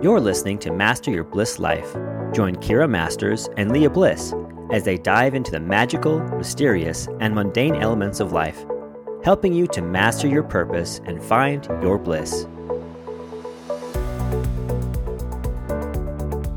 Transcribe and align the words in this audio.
You're 0.00 0.20
listening 0.20 0.58
to 0.60 0.70
Master 0.70 1.10
Your 1.10 1.24
Bliss 1.24 1.58
Life. 1.58 1.92
Join 2.32 2.54
Kiera 2.54 2.88
Masters 2.88 3.48
and 3.56 3.72
Lia 3.72 3.90
Bliss 3.90 4.32
as 4.70 4.84
they 4.84 4.96
dive 4.96 5.34
into 5.34 5.50
the 5.50 5.58
magical, 5.58 6.20
mysterious, 6.36 7.08
and 7.18 7.34
mundane 7.34 7.74
elements 7.74 8.20
of 8.20 8.30
life, 8.30 8.64
helping 9.24 9.52
you 9.52 9.66
to 9.66 9.82
master 9.82 10.28
your 10.28 10.44
purpose 10.44 11.00
and 11.06 11.20
find 11.20 11.64
your 11.82 11.98
bliss. 11.98 12.44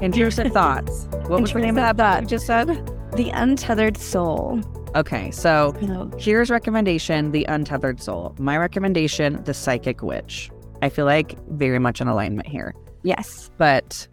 Intrusive 0.02 0.52
thoughts. 0.52 1.08
What 1.26 1.42
was 1.42 1.52
the 1.52 1.62
name 1.62 1.80
of 1.80 1.96
that 1.96 1.98
book? 1.98 2.22
You 2.22 2.28
just 2.28 2.46
said 2.46 2.68
The 3.16 3.32
Untethered 3.34 3.98
Soul. 3.98 4.62
Okay, 4.94 5.32
so 5.32 5.72
here's 6.20 6.52
recommendation: 6.52 7.32
The 7.32 7.46
Untethered 7.46 8.04
Soul. 8.04 8.36
My 8.38 8.56
recommendation: 8.60 9.44
The 9.46 9.56
Psychic 9.56 10.04
Witch. 10.04 10.52
I 10.84 10.90
feel 10.90 11.06
like 11.06 11.44
very 11.48 11.80
much 11.80 12.02
in 12.02 12.08
alignment 12.08 12.48
here. 12.48 12.76
Yes. 13.04 13.50
but 13.58 14.08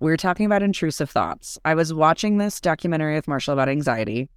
we 0.00 0.10
were 0.10 0.16
talking 0.16 0.46
about 0.46 0.62
intrusive 0.62 1.10
thoughts. 1.10 1.58
I 1.64 1.74
was 1.74 1.92
watching 1.92 2.38
this 2.38 2.60
documentary 2.60 3.14
with 3.14 3.28
Marshall 3.28 3.52
about 3.52 3.68
anxiety, 3.68 4.28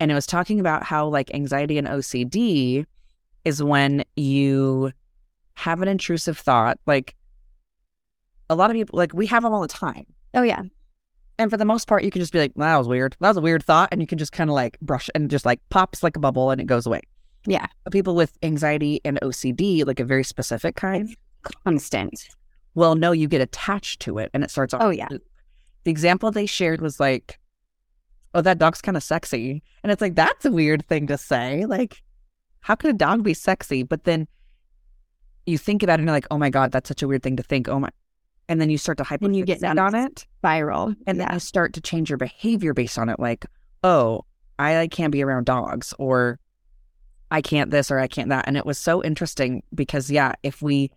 and 0.00 0.10
it 0.10 0.14
was 0.14 0.26
talking 0.26 0.60
about 0.60 0.82
how 0.82 1.06
like 1.06 1.32
anxiety 1.34 1.78
and 1.78 1.86
OCD 1.86 2.84
is 3.44 3.62
when 3.62 4.04
you 4.16 4.92
have 5.54 5.82
an 5.82 5.88
intrusive 5.88 6.38
thought. 6.38 6.78
Like 6.86 7.14
a 8.50 8.54
lot 8.54 8.70
of 8.70 8.74
people, 8.74 8.96
like 8.98 9.12
we 9.14 9.26
have 9.26 9.42
them 9.42 9.52
all 9.52 9.62
the 9.62 9.68
time. 9.68 10.06
Oh, 10.34 10.42
yeah. 10.42 10.62
And 11.38 11.50
for 11.50 11.56
the 11.56 11.64
most 11.64 11.86
part, 11.86 12.02
you 12.02 12.10
can 12.10 12.20
just 12.20 12.32
be 12.32 12.40
like, 12.40 12.52
"That 12.56 12.76
was 12.76 12.88
weird. 12.88 13.16
That 13.20 13.28
was 13.28 13.36
a 13.36 13.40
weird 13.40 13.62
thought," 13.62 13.90
and 13.92 14.00
you 14.00 14.06
can 14.08 14.18
just 14.18 14.32
kind 14.32 14.50
of 14.50 14.54
like 14.54 14.78
brush 14.80 15.08
and 15.14 15.30
just 15.30 15.46
like 15.46 15.60
pops 15.68 16.02
like 16.02 16.16
a 16.16 16.20
bubble 16.20 16.50
and 16.50 16.60
it 16.60 16.66
goes 16.66 16.84
away. 16.86 17.02
Yeah. 17.46 17.66
But 17.84 17.92
people 17.92 18.16
with 18.16 18.36
anxiety 18.42 19.00
and 19.04 19.20
OCD, 19.22 19.86
like 19.86 20.00
a 20.00 20.04
very 20.04 20.24
specific 20.24 20.74
kind, 20.74 21.16
Constant. 21.64 22.28
Well, 22.74 22.94
no, 22.94 23.12
you 23.12 23.28
get 23.28 23.40
attached 23.40 24.00
to 24.00 24.18
it 24.18 24.30
and 24.34 24.44
it 24.44 24.50
starts 24.50 24.74
off. 24.74 24.82
Oh, 24.82 24.90
yeah. 24.90 25.08
The 25.84 25.90
example 25.90 26.30
they 26.30 26.46
shared 26.46 26.80
was 26.80 27.00
like, 27.00 27.38
oh, 28.34 28.40
that 28.40 28.58
dog's 28.58 28.80
kind 28.80 28.96
of 28.96 29.02
sexy. 29.02 29.62
And 29.82 29.90
it's 29.90 30.00
like, 30.00 30.14
that's 30.14 30.44
a 30.44 30.52
weird 30.52 30.86
thing 30.86 31.06
to 31.06 31.18
say. 31.18 31.64
Like, 31.66 32.02
how 32.60 32.74
could 32.74 32.90
a 32.90 32.98
dog 32.98 33.22
be 33.22 33.34
sexy? 33.34 33.82
But 33.82 34.04
then 34.04 34.28
you 35.46 35.58
think 35.58 35.82
about 35.82 35.94
it 35.94 36.00
and 36.00 36.08
you're 36.08 36.16
like, 36.16 36.26
oh 36.30 36.38
my 36.38 36.50
God, 36.50 36.72
that's 36.72 36.88
such 36.88 37.02
a 37.02 37.08
weird 37.08 37.22
thing 37.22 37.36
to 37.36 37.42
think. 37.42 37.68
Oh 37.68 37.78
my. 37.78 37.88
And 38.48 38.60
then 38.60 38.70
you 38.70 38.78
start 38.78 38.98
to 38.98 39.18
Then 39.20 39.34
you 39.34 39.44
get 39.44 39.60
down 39.60 39.78
on 39.78 39.94
it. 39.94 40.26
viral. 40.42 40.94
And 41.06 41.20
then 41.20 41.28
you 41.32 41.38
start 41.38 41.74
to 41.74 41.80
change 41.80 42.10
your 42.10 42.16
behavior 42.16 42.72
based 42.74 42.98
on 42.98 43.08
it. 43.08 43.20
Like, 43.20 43.44
oh, 43.82 44.24
I 44.58 44.88
can't 44.90 45.12
be 45.12 45.22
around 45.22 45.44
dogs 45.44 45.94
or 45.98 46.38
I 47.30 47.42
can't 47.42 47.70
this 47.70 47.90
or 47.90 47.98
I 47.98 48.08
can't 48.08 48.30
that. 48.30 48.46
And 48.48 48.56
it 48.56 48.64
was 48.64 48.78
so 48.78 49.04
interesting 49.04 49.62
because, 49.74 50.10
yeah, 50.10 50.32
if 50.42 50.62
we 50.62 50.90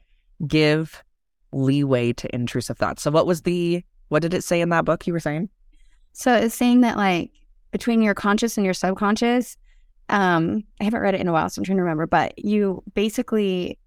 give 0.48 1.04
leeway 1.52 2.14
to 2.14 2.34
intrusive 2.34 2.78
thoughts. 2.78 3.02
So, 3.02 3.12
what 3.12 3.26
was 3.26 3.42
the, 3.42 3.84
what 4.10 4.22
did 4.22 4.34
it 4.34 4.44
say 4.44 4.62
in 4.62 4.70
that 4.70 4.86
book 4.86 5.08
you 5.08 5.14
were 5.14 5.20
saying? 5.20 5.50
So 6.14 6.34
it's 6.34 6.56
saying 6.56 6.82
that 6.82 6.98
like 6.98 7.32
between 7.72 8.02
your 8.02 8.14
conscious 8.14 8.58
and 8.58 8.66
your 8.66 8.74
subconscious, 8.74 9.58
um, 10.10 10.64
I 10.80 10.84
haven't 10.84 11.02
read 11.02 11.16
it 11.16 11.22
in 11.22 11.28
a 11.28 11.34
while, 11.34 11.50
so 11.50 11.60
I'm 11.60 11.64
trying 11.64 11.78
to 11.78 11.84
remember, 11.84 12.06
but 12.06 12.38
you 12.38 12.84
basically 12.94 13.80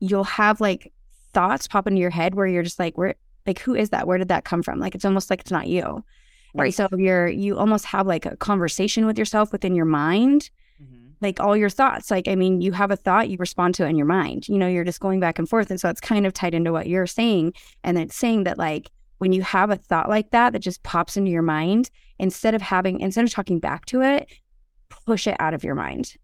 you'll 0.00 0.24
have 0.24 0.60
like 0.60 0.92
thoughts 1.32 1.66
pop 1.66 1.86
into 1.86 2.00
your 2.00 2.10
head 2.10 2.34
where 2.34 2.46
you're 2.46 2.62
just 2.62 2.78
like, 2.78 2.98
where 2.98 3.14
like 3.46 3.58
who 3.60 3.74
is 3.74 3.90
that? 3.90 4.06
Where 4.06 4.18
did 4.18 4.28
that 4.28 4.44
come 4.44 4.62
from? 4.62 4.80
Like 4.80 4.94
it's 4.94 5.04
almost 5.04 5.30
like 5.30 5.40
it's 5.40 5.50
not 5.50 5.68
you. 5.68 6.04
Right. 6.54 6.72
So 6.72 6.88
you're 6.96 7.28
you 7.28 7.58
almost 7.58 7.84
have 7.86 8.06
like 8.06 8.24
a 8.24 8.36
conversation 8.36 9.04
with 9.04 9.18
yourself 9.18 9.52
within 9.52 9.74
your 9.74 9.84
mind, 9.84 10.50
like 11.20 11.40
all 11.40 11.56
your 11.56 11.70
thoughts. 11.70 12.10
Like, 12.10 12.28
I 12.28 12.34
mean, 12.34 12.60
you 12.60 12.72
have 12.72 12.90
a 12.90 12.96
thought, 12.96 13.28
you 13.28 13.36
respond 13.38 13.74
to 13.76 13.86
it 13.86 13.88
in 13.88 13.96
your 13.96 14.06
mind. 14.06 14.48
You 14.48 14.58
know, 14.58 14.68
you're 14.68 14.84
just 14.84 15.00
going 15.00 15.20
back 15.20 15.38
and 15.38 15.48
forth. 15.48 15.70
And 15.70 15.80
so 15.80 15.88
it's 15.88 16.00
kind 16.00 16.26
of 16.26 16.32
tied 16.32 16.54
into 16.54 16.72
what 16.72 16.88
you're 16.88 17.06
saying. 17.06 17.54
And 17.84 17.98
it's 17.98 18.16
saying 18.16 18.44
that 18.44 18.58
like 18.58 18.90
when 19.18 19.32
you 19.32 19.42
have 19.42 19.70
a 19.70 19.76
thought 19.76 20.08
like 20.08 20.30
that 20.30 20.52
that 20.52 20.58
just 20.60 20.82
pops 20.82 21.16
into 21.16 21.30
your 21.30 21.42
mind, 21.42 21.90
instead 22.18 22.54
of 22.54 22.62
having 22.62 23.00
instead 23.00 23.24
of 23.24 23.30
talking 23.30 23.58
back 23.58 23.86
to 23.86 24.02
it, 24.02 24.28
push 25.06 25.26
it 25.26 25.36
out 25.38 25.54
of 25.54 25.64
your 25.64 25.74
mind. 25.74 26.14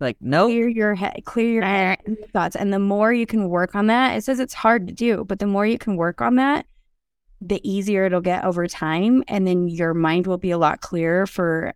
Like, 0.00 0.16
no, 0.20 0.46
Clear 0.46 0.68
your 0.68 0.94
head, 0.94 1.22
clear 1.24 1.52
your 1.54 1.62
head, 1.64 1.98
thoughts. 2.32 2.54
And 2.54 2.72
the 2.72 2.78
more 2.78 3.12
you 3.12 3.26
can 3.26 3.48
work 3.48 3.74
on 3.74 3.88
that, 3.88 4.16
it 4.16 4.22
says 4.22 4.38
it's 4.38 4.54
hard 4.54 4.86
to 4.86 4.94
do, 4.94 5.24
but 5.24 5.40
the 5.40 5.46
more 5.46 5.66
you 5.66 5.76
can 5.76 5.96
work 5.96 6.20
on 6.20 6.36
that, 6.36 6.66
the 7.40 7.60
easier 7.68 8.04
it'll 8.04 8.20
get 8.20 8.44
over 8.44 8.68
time. 8.68 9.24
And 9.26 9.46
then 9.46 9.66
your 9.66 9.94
mind 9.94 10.28
will 10.28 10.38
be 10.38 10.52
a 10.52 10.58
lot 10.58 10.80
clearer 10.80 11.26
for 11.26 11.74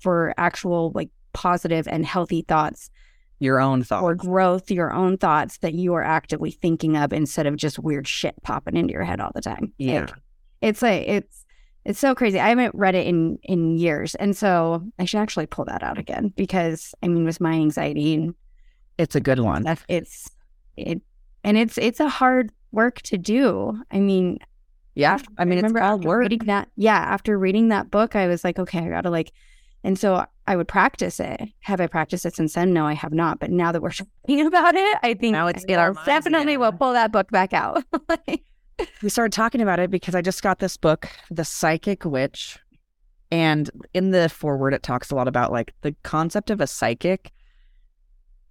for 0.00 0.34
actual 0.36 0.92
like 0.94 1.08
positive 1.32 1.86
and 1.88 2.04
healthy 2.06 2.42
thoughts 2.42 2.90
your 3.38 3.60
own 3.60 3.82
thoughts. 3.82 4.04
or 4.04 4.14
growth, 4.14 4.70
your 4.70 4.92
own 4.92 5.16
thoughts 5.18 5.58
that 5.58 5.74
you 5.74 5.94
are 5.94 6.02
actively 6.04 6.52
thinking 6.52 6.96
of 6.96 7.12
instead 7.12 7.44
of 7.44 7.56
just 7.56 7.76
weird 7.76 8.06
shit 8.06 8.34
popping 8.44 8.76
into 8.76 8.92
your 8.92 9.02
head 9.02 9.18
all 9.20 9.32
the 9.34 9.40
time. 9.40 9.72
Yeah. 9.78 10.02
Like, 10.02 10.14
it's 10.60 10.80
like 10.82 11.08
it's 11.08 11.44
it's 11.84 11.98
so 11.98 12.14
crazy. 12.14 12.38
I 12.38 12.50
haven't 12.50 12.72
read 12.76 12.94
it 12.94 13.04
in 13.08 13.38
in 13.42 13.76
years, 13.78 14.14
and 14.14 14.36
so 14.36 14.84
I 15.00 15.04
should 15.06 15.18
actually 15.18 15.46
pull 15.46 15.64
that 15.64 15.82
out 15.82 15.98
again 15.98 16.32
because 16.36 16.94
I 17.02 17.08
mean, 17.08 17.24
with 17.24 17.40
my 17.40 17.54
anxiety 17.54 18.14
and 18.14 18.34
it's 18.96 19.16
a 19.16 19.20
good 19.20 19.40
one. 19.40 19.62
stuff, 19.62 19.84
it's 19.88 20.30
it 20.76 21.02
and 21.42 21.58
it's 21.58 21.78
it's 21.78 21.98
a 21.98 22.08
hard 22.08 22.52
work 22.70 23.02
to 23.02 23.18
do. 23.18 23.76
I 23.90 23.98
mean, 23.98 24.38
Yeah. 24.94 25.18
I 25.36 25.44
mean, 25.44 25.58
it's 25.58 25.64
remember 25.64 25.80
all 25.82 25.96
after 25.96 26.06
work. 26.08 26.20
reading 26.20 26.46
that. 26.46 26.68
Yeah, 26.76 26.94
after 26.96 27.36
reading 27.36 27.70
that 27.70 27.90
book, 27.90 28.14
I 28.14 28.28
was 28.28 28.44
like, 28.44 28.60
okay, 28.60 28.78
I 28.78 28.88
gotta 28.88 29.10
like, 29.10 29.32
and 29.82 29.98
so 29.98 30.24
I 30.46 30.56
would 30.56 30.68
practice 30.68 31.20
it. 31.20 31.40
Have 31.60 31.80
I 31.80 31.86
practiced 31.86 32.26
it 32.26 32.34
since 32.34 32.54
then? 32.54 32.72
No, 32.72 32.86
I 32.86 32.94
have 32.94 33.12
not. 33.12 33.38
But 33.38 33.50
now 33.50 33.70
that 33.72 33.80
we're 33.80 33.90
talking 34.26 34.46
about 34.46 34.74
it, 34.74 34.98
I 35.02 35.14
think 35.14 35.32
Now 35.32 35.46
it's 35.46 35.64
I 35.68 35.74
our 35.74 35.94
definitely 36.04 36.54
again. 36.54 36.60
will 36.60 36.72
pull 36.72 36.92
that 36.92 37.12
book 37.12 37.30
back 37.30 37.52
out. 37.52 37.84
we 39.02 39.08
started 39.08 39.32
talking 39.32 39.60
about 39.60 39.78
it 39.78 39.90
because 39.90 40.14
I 40.14 40.22
just 40.22 40.42
got 40.42 40.58
this 40.58 40.76
book, 40.76 41.08
The 41.30 41.44
Psychic 41.44 42.04
Witch. 42.04 42.58
And 43.30 43.70
in 43.94 44.10
the 44.10 44.28
foreword, 44.28 44.74
it 44.74 44.82
talks 44.82 45.10
a 45.10 45.14
lot 45.14 45.28
about 45.28 45.52
like 45.52 45.72
the 45.82 45.94
concept 46.02 46.50
of 46.50 46.60
a 46.60 46.66
psychic. 46.66 47.32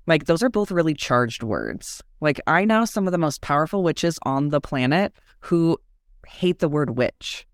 Like, 0.07 0.25
those 0.25 0.41
are 0.41 0.49
both 0.49 0.71
really 0.71 0.95
charged 0.95 1.43
words. 1.43 2.01
Like, 2.21 2.41
I 2.47 2.65
know 2.65 2.85
some 2.85 3.07
of 3.07 3.11
the 3.11 3.19
most 3.19 3.41
powerful 3.41 3.83
witches 3.83 4.17
on 4.23 4.49
the 4.49 4.59
planet 4.59 5.13
who 5.41 5.77
hate 6.27 6.59
the 6.59 6.67
word 6.69 6.97
witch. 6.97 7.45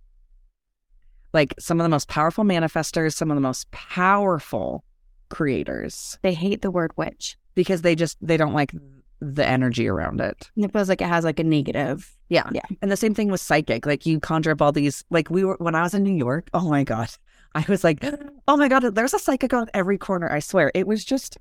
Like, 1.38 1.54
some 1.60 1.80
of 1.80 1.86
the 1.86 1.90
most 1.98 2.08
powerful 2.08 2.44
manifestors, 2.44 3.14
some 3.14 3.30
of 3.32 3.36
the 3.36 3.42
most 3.42 3.70
powerful 3.72 4.84
creators, 5.30 6.18
they 6.22 6.34
hate 6.34 6.62
the 6.62 6.72
word 6.72 6.92
witch. 6.98 7.38
because 7.54 7.82
they 7.82 7.96
just, 7.96 8.18
they 8.22 8.38
don't 8.38 8.54
like 8.54 8.72
the 9.20 9.46
energy 9.46 9.88
around 9.88 10.22
it. 10.22 10.50
And 10.56 10.66
it 10.66 10.72
feels 10.72 10.90
like 10.90 11.02
it 11.02 11.08
has 11.08 11.24
like 11.24 11.40
a 11.40 11.44
negative. 11.44 12.16
Yeah. 12.30 12.50
Yeah. 12.54 12.62
And 12.82 12.92
the 12.92 12.98
same 12.98 13.14
thing 13.16 13.32
with 13.32 13.42
psychic. 13.42 13.86
Like 13.86 14.06
you 14.06 14.20
conjure 14.20 14.52
up 14.52 14.62
all 14.62 14.72
these 14.72 15.04
like 15.10 15.30
we 15.30 15.44
were 15.44 15.58
when 15.60 15.76
I 15.76 15.82
was 15.82 15.94
in 15.94 16.04
New 16.04 16.16
York, 16.16 16.50
oh 16.54 16.70
my 16.70 16.84
God. 16.84 17.10
I 17.56 17.66
was 17.68 17.84
like, 17.84 18.04
oh 18.48 18.58
my 18.58 18.68
God, 18.68 18.84
there's 18.96 19.14
a 19.14 19.20
psychic 19.20 19.54
on 19.54 19.70
every 19.74 19.98
corner. 19.98 20.32
I 20.32 20.40
swear. 20.40 20.72
It 20.76 20.88
was 20.88 21.04
just 21.04 21.38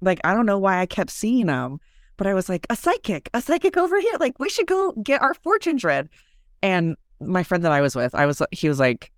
like 0.00 0.20
I 0.24 0.34
don't 0.34 0.46
know 0.46 0.58
why 0.58 0.80
I 0.80 0.86
kept 0.86 1.10
seeing 1.10 1.46
them, 1.46 1.78
but 2.16 2.26
I 2.26 2.34
was 2.34 2.48
like, 2.48 2.66
a 2.70 2.76
psychic, 2.76 3.30
a 3.32 3.40
psychic 3.40 3.76
over 3.76 4.00
here. 4.00 4.16
Like 4.18 4.38
we 4.38 4.48
should 4.48 4.66
go 4.66 4.92
get 5.02 5.22
our 5.22 5.34
fortunes 5.34 5.84
read. 5.84 6.08
And 6.62 6.96
my 7.20 7.44
friend 7.44 7.64
that 7.64 7.72
I 7.72 7.80
was 7.80 7.94
with, 7.94 8.14
I 8.14 8.26
was 8.26 8.42
he 8.50 8.68
was 8.68 8.80
like, 8.80 9.12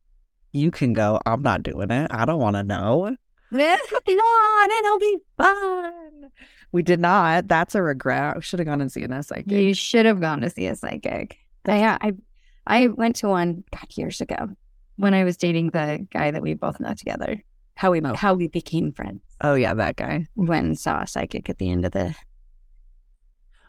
You 0.56 0.70
can 0.70 0.92
go. 0.94 1.20
I'm 1.26 1.42
not 1.42 1.62
doing 1.62 1.90
it. 1.90 2.10
I 2.10 2.24
don't 2.24 2.40
want 2.40 2.56
to 2.56 2.62
know. 2.62 3.14
Come 3.52 3.60
on, 3.60 4.70
it'll 4.70 4.98
be 4.98 5.18
fun. 5.36 6.30
We 6.72 6.82
did 6.82 6.98
not. 6.98 7.46
That's 7.46 7.74
a 7.74 7.82
regret. 7.82 8.36
I 8.36 8.40
should 8.40 8.58
have 8.58 8.66
gone 8.66 8.80
and 8.80 8.90
seen 8.90 9.12
a 9.12 9.22
psychic. 9.22 9.50
You 9.50 9.74
should 9.74 10.06
have 10.06 10.20
gone 10.20 10.40
to 10.40 10.50
see 10.50 10.66
a 10.66 10.74
psychic. 10.74 11.36
Yeah, 11.66 11.98
I 12.00 12.12
I 12.66 12.88
went 12.88 13.16
to 13.16 13.28
one 13.28 13.64
God, 13.70 13.86
years 13.96 14.20
ago 14.20 14.48
when 14.96 15.12
I 15.14 15.24
was 15.24 15.36
dating 15.36 15.70
the 15.70 16.06
guy 16.10 16.30
that 16.30 16.42
we 16.42 16.54
both 16.54 16.80
know 16.80 16.94
together. 16.94 17.42
How 17.74 17.90
we 17.92 18.00
Oh. 18.02 18.14
how 18.14 18.32
we 18.34 18.48
became 18.48 18.92
friends. 18.92 19.20
Oh 19.42 19.54
yeah, 19.54 19.74
that 19.74 19.96
guy. 19.96 20.26
Went 20.36 20.66
and 20.66 20.78
saw 20.78 21.02
a 21.02 21.06
psychic 21.06 21.48
at 21.50 21.58
the 21.58 21.70
end 21.70 21.84
of 21.84 21.92
the 21.92 22.14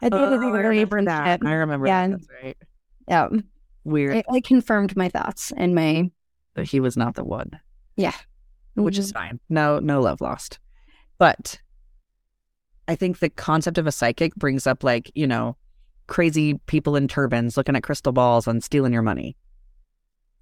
at 0.00 0.10
the 0.12 0.16
end 0.18 0.34
of 0.34 0.40
the 0.40 0.46
Oh, 0.46 0.54
I 0.54 0.58
remember 0.60 1.04
that. 1.04 1.40
I 1.44 1.52
remember 1.52 1.86
Yeah. 1.86 2.08
that. 2.08 2.10
That's 2.12 2.28
right. 2.42 2.56
Yeah, 3.08 3.28
Weird. 3.84 4.16
it, 4.16 4.26
it 4.28 4.44
confirmed 4.44 4.96
my 4.96 5.08
thoughts 5.08 5.52
and 5.56 5.74
my 5.74 6.10
but 6.54 6.64
he 6.66 6.80
was 6.80 6.96
not 6.96 7.14
the 7.14 7.24
one, 7.24 7.58
yeah, 7.96 8.14
which 8.74 8.98
is 8.98 9.12
fine. 9.12 9.38
No, 9.48 9.78
no 9.78 10.00
love 10.00 10.20
lost. 10.20 10.58
But 11.18 11.60
I 12.86 12.94
think 12.94 13.18
the 13.18 13.28
concept 13.30 13.78
of 13.78 13.86
a 13.86 13.92
psychic 13.92 14.34
brings 14.36 14.66
up 14.66 14.82
like, 14.84 15.10
you 15.14 15.26
know, 15.26 15.56
crazy 16.06 16.54
people 16.66 16.96
in 16.96 17.06
turbans 17.08 17.56
looking 17.56 17.76
at 17.76 17.82
crystal 17.82 18.12
balls 18.12 18.46
and 18.46 18.62
stealing 18.64 18.92
your 18.92 19.02
money. 19.02 19.36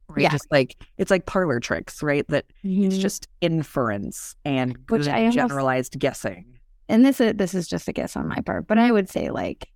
Right? 0.09 0.23
Yeah. 0.23 0.31
Just 0.31 0.47
like 0.53 0.77
it's 0.99 1.11
like 1.11 1.27
parlor 1.27 1.59
tricks, 1.59 2.03
right? 2.03 2.27
That 2.29 2.45
it's 2.63 2.97
Mhm. 2.97 3.01
just 3.01 3.27
inference 3.41 4.37
and 4.45 4.79
Which 4.89 5.09
I 5.09 5.19
almost- 5.21 5.35
generalized 5.37 5.99
guessing. 5.99 6.59
and 6.89 7.05
this 7.05 7.21
is 7.21 7.35
this 7.35 7.55
is 7.55 7.67
just 7.67 7.89
a 7.89 7.93
guess 7.93 8.17
on 8.17 8.29
my 8.29 8.41
part, 8.43 8.69
but 8.69 8.79
I 8.79 8.93
would 8.93 9.09
say 9.09 9.31
like 9.31 9.69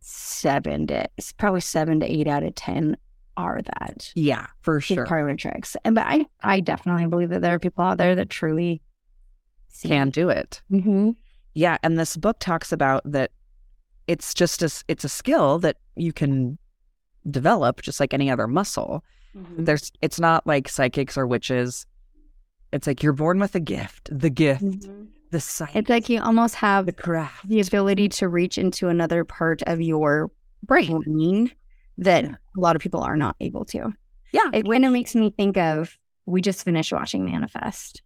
seven 0.00 0.86
to 0.88 1.08
probably 1.38 1.60
seven 1.60 2.00
to 2.00 2.06
eight 2.12 2.26
out 2.28 2.42
of 2.42 2.54
ten 2.54 2.96
are 3.36 3.60
that 3.62 4.12
Yeah, 4.14 4.46
for 4.62 4.80
sure. 4.80 5.06
parlor 5.06 5.36
tricks. 5.36 5.76
And 5.84 5.94
but 5.94 6.06
I 6.06 6.26
I 6.42 6.60
definitely 6.60 7.06
believe 7.06 7.30
that 7.30 7.42
there 7.42 7.54
are 7.54 7.58
people 7.58 7.84
out 7.84 7.98
there 7.98 8.14
that 8.14 8.30
truly 8.30 8.80
Can 9.82 10.10
do 10.10 10.28
it. 10.30 10.62
Mm-hmm. 10.70 11.10
Yeah, 11.54 11.78
and 11.82 11.98
this 11.98 12.16
book 12.16 12.38
talks 12.38 12.72
about 12.72 13.02
that 13.10 13.30
it's 14.06 14.32
just 14.34 14.62
a 14.62 14.70
it's 14.88 15.04
a 15.04 15.08
skill 15.08 15.58
that 15.60 15.76
you 15.96 16.12
can 16.12 16.58
develop 17.30 17.82
just 17.82 17.98
like 18.00 18.14
any 18.14 18.30
other 18.30 18.46
muscle. 18.46 19.02
There's 19.58 19.92
it's 20.00 20.18
not 20.18 20.46
like 20.46 20.66
psychics 20.68 21.18
or 21.18 21.26
witches. 21.26 21.86
It's 22.72 22.86
like 22.86 23.02
you're 23.02 23.12
born 23.12 23.38
with 23.38 23.54
a 23.54 23.60
gift, 23.60 24.08
the 24.10 24.30
gift, 24.30 24.86
the 25.30 25.40
science, 25.40 25.76
It's 25.76 25.90
like 25.90 26.08
you 26.08 26.20
almost 26.22 26.54
have 26.56 26.86
the 26.86 26.92
craft. 26.92 27.46
the 27.48 27.60
ability 27.60 28.08
to 28.10 28.28
reach 28.28 28.56
into 28.58 28.88
another 28.88 29.24
part 29.24 29.62
of 29.66 29.80
your 29.80 30.30
brain 30.62 31.02
that 31.98 32.24
Yeah. 32.24 32.34
a 32.56 32.60
lot 32.60 32.76
of 32.76 32.82
people 32.82 33.00
are 33.00 33.16
not 33.16 33.36
able 33.40 33.64
to. 33.66 33.92
Yeah. 34.32 34.50
It 34.52 34.66
kind 34.68 34.84
of 34.84 34.92
makes 34.92 35.14
me 35.14 35.30
think 35.30 35.56
of 35.56 35.96
we 36.26 36.40
just 36.40 36.64
finished 36.64 36.92
watching 36.92 37.24
Manifest. 37.24 38.02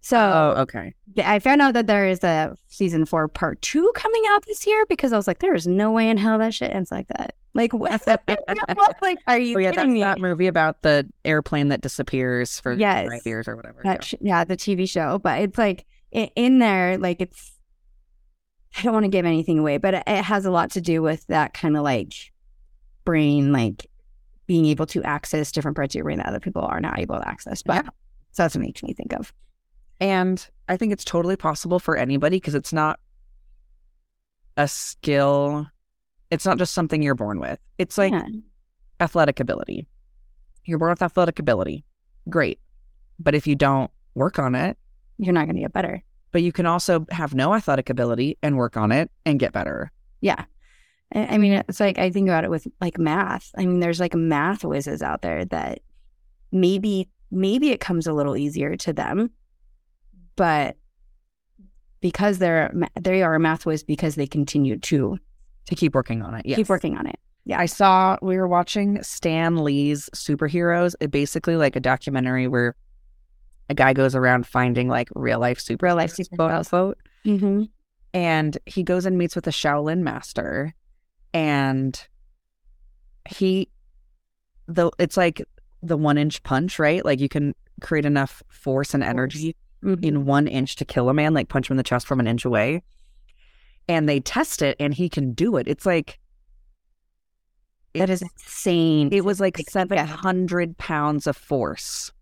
So 0.00 0.16
Oh, 0.18 0.60
okay. 0.62 0.94
I 1.24 1.40
found 1.40 1.60
out 1.60 1.74
that 1.74 1.86
there 1.88 2.06
is 2.06 2.22
a 2.22 2.54
season 2.68 3.04
four 3.04 3.26
part 3.26 3.60
two 3.62 3.90
coming 3.96 4.22
out 4.30 4.44
this 4.46 4.66
year 4.66 4.84
because 4.88 5.12
I 5.12 5.16
was 5.16 5.26
like, 5.26 5.40
there 5.40 5.54
is 5.54 5.66
no 5.66 5.90
way 5.90 6.08
in 6.08 6.16
hell 6.18 6.38
that 6.38 6.54
shit 6.54 6.72
ends 6.72 6.92
like 6.92 7.08
that. 7.08 7.34
Like, 7.54 7.72
what? 7.72 8.06
like, 9.02 9.18
are 9.26 9.38
you 9.38 9.56
Oh 9.56 9.58
yeah, 9.58 9.72
kidding 9.72 9.94
me? 9.94 10.00
that 10.00 10.20
movie 10.20 10.46
about 10.46 10.82
the 10.82 11.08
airplane 11.24 11.68
that 11.68 11.80
disappears 11.80 12.60
for 12.60 12.74
Yes. 12.74 13.08
five 13.08 13.26
years 13.26 13.48
or 13.48 13.56
whatever. 13.56 13.80
That 13.82 14.04
sh- 14.04 14.14
yeah, 14.20 14.44
the 14.44 14.56
TV 14.56 14.88
show, 14.88 15.18
but 15.18 15.40
it's 15.40 15.58
like 15.58 15.84
i 16.14 16.30
in 16.36 16.58
there, 16.60 16.96
like 16.98 17.20
it's. 17.20 17.52
I 18.76 18.82
don't 18.82 18.92
want 18.92 19.04
to 19.04 19.08
give 19.10 19.24
anything 19.26 19.58
away, 19.58 19.78
but 19.78 19.94
it, 19.94 20.02
it 20.06 20.22
has 20.24 20.44
a 20.44 20.50
lot 20.50 20.70
to 20.72 20.80
do 20.80 21.02
with 21.02 21.26
that 21.26 21.54
kind 21.54 21.76
of 21.76 21.82
like 21.82 22.12
brain, 23.12 23.52
like 23.52 23.86
being 24.46 24.66
able 24.66 24.84
to 24.84 25.02
access 25.02 25.50
different 25.50 25.76
parts 25.76 25.94
of 25.94 25.96
your 25.96 26.04
brain 26.04 26.18
that 26.18 26.26
other 26.26 26.40
people 26.40 26.60
are 26.62 26.78
not 26.80 26.98
able 26.98 27.16
to 27.16 27.26
access. 27.26 27.62
But 27.62 27.86
so 28.32 28.42
that's 28.42 28.54
what 28.54 28.60
makes 28.60 28.82
me 28.82 28.92
think 28.92 29.14
of. 29.14 29.32
And 29.98 30.46
I 30.68 30.76
think 30.76 30.92
it's 30.92 31.04
totally 31.04 31.34
possible 31.36 31.78
for 31.78 31.96
anybody 31.96 32.36
because 32.36 32.54
it's 32.54 32.72
not 32.72 33.00
a 34.58 34.68
skill. 34.68 35.66
It's 36.30 36.44
not 36.44 36.58
just 36.58 36.74
something 36.74 37.00
you're 37.02 37.14
born 37.14 37.40
with. 37.40 37.58
It's 37.78 37.96
like 37.96 38.12
Yeah. 38.12 38.26
athletic 39.00 39.40
ability. 39.40 39.88
You're 40.64 40.78
born 40.78 40.90
with 40.90 41.02
athletic 41.02 41.38
ability. 41.38 41.84
Great. 42.28 42.60
But 43.18 43.34
if 43.34 43.46
you 43.46 43.54
don't 43.56 43.90
work 44.14 44.38
on 44.38 44.54
it, 44.54 44.76
you're 45.16 45.32
not 45.32 45.46
going 45.46 45.56
to 45.56 45.62
get 45.62 45.72
better. 45.72 46.02
but 46.30 46.42
you 46.42 46.52
can 46.52 46.66
also 46.66 47.06
have 47.10 47.32
no 47.34 47.54
athletic 47.54 47.88
ability 47.88 48.36
and 48.42 48.58
work 48.58 48.76
on 48.76 48.92
it 48.92 49.10
and 49.24 49.40
get 49.40 49.50
better. 49.50 49.90
Yeah. 50.20 50.44
I 51.14 51.38
mean, 51.38 51.52
it's 51.68 51.80
like 51.80 51.98
I 51.98 52.10
think 52.10 52.28
about 52.28 52.44
it 52.44 52.50
with 52.50 52.66
like 52.80 52.98
math. 52.98 53.50
I 53.56 53.64
mean, 53.64 53.80
there's 53.80 54.00
like 54.00 54.14
math 54.14 54.64
whizzes 54.64 55.02
out 55.02 55.22
there 55.22 55.44
that 55.46 55.80
maybe 56.52 57.08
maybe 57.30 57.70
it 57.70 57.80
comes 57.80 58.06
a 58.06 58.12
little 58.12 58.36
easier 58.36 58.76
to 58.76 58.92
them, 58.92 59.30
but 60.36 60.76
because 62.00 62.38
they're 62.38 62.72
they 63.00 63.22
are 63.22 63.34
a 63.34 63.40
math 63.40 63.66
whiz 63.66 63.82
because 63.82 64.14
they 64.14 64.26
continue 64.26 64.76
to 64.78 65.18
To 65.66 65.74
keep 65.74 65.94
working 65.94 66.22
on 66.22 66.34
it. 66.34 66.46
Yes. 66.46 66.56
keep 66.56 66.68
working 66.68 66.96
on 66.96 67.06
it. 67.06 67.18
Yeah, 67.44 67.58
I 67.58 67.66
saw 67.66 68.18
we 68.20 68.36
were 68.36 68.46
watching 68.48 69.02
Stan 69.02 69.64
Lee's 69.64 70.10
Superheroes. 70.14 70.94
It 71.00 71.10
basically 71.10 71.56
like 71.56 71.74
a 71.76 71.80
documentary 71.80 72.46
where 72.46 72.74
a 73.70 73.74
guy 73.74 73.92
goes 73.94 74.14
around 74.14 74.46
finding 74.46 74.88
like 74.88 75.08
real 75.14 75.38
life 75.40 75.58
super 75.60 75.86
Real 75.86 75.96
life 75.96 76.14
superheroes. 76.14 76.58
unquote. 76.72 76.98
Mm-hmm. 77.24 77.62
and 78.14 78.58
he 78.66 78.82
goes 78.82 79.04
and 79.06 79.18
meets 79.18 79.34
with 79.34 79.46
a 79.46 79.50
Shaolin 79.50 80.00
master 80.00 80.72
and 81.32 82.06
he 83.28 83.68
the 84.66 84.90
it's 84.98 85.16
like 85.16 85.42
the 85.82 85.96
one 85.96 86.18
inch 86.18 86.42
punch, 86.42 86.78
right? 86.78 87.04
Like 87.04 87.20
you 87.20 87.28
can 87.28 87.54
create 87.80 88.04
enough 88.04 88.42
force 88.48 88.94
and 88.94 89.02
energy 89.02 89.54
in 89.82 89.96
mm-hmm. 89.96 90.24
one 90.24 90.48
inch 90.48 90.76
to 90.76 90.84
kill 90.84 91.08
a 91.08 91.14
man, 91.14 91.34
like 91.34 91.48
punch 91.48 91.68
him 91.68 91.74
in 91.74 91.78
the 91.78 91.82
chest 91.82 92.06
from 92.06 92.20
an 92.20 92.26
inch 92.26 92.44
away. 92.44 92.82
And 93.88 94.08
they 94.08 94.20
test 94.20 94.60
it 94.60 94.76
and 94.78 94.92
he 94.92 95.08
can 95.08 95.32
do 95.32 95.56
it. 95.56 95.66
It's 95.68 95.86
like 95.86 96.18
That 97.94 98.10
is 98.10 98.22
insane. 98.22 99.08
it 99.12 99.24
was 99.24 99.40
like 99.40 99.58
seven 99.68 99.98
hundred 100.06 100.76
pounds 100.78 101.26
of 101.26 101.36
force 101.36 102.12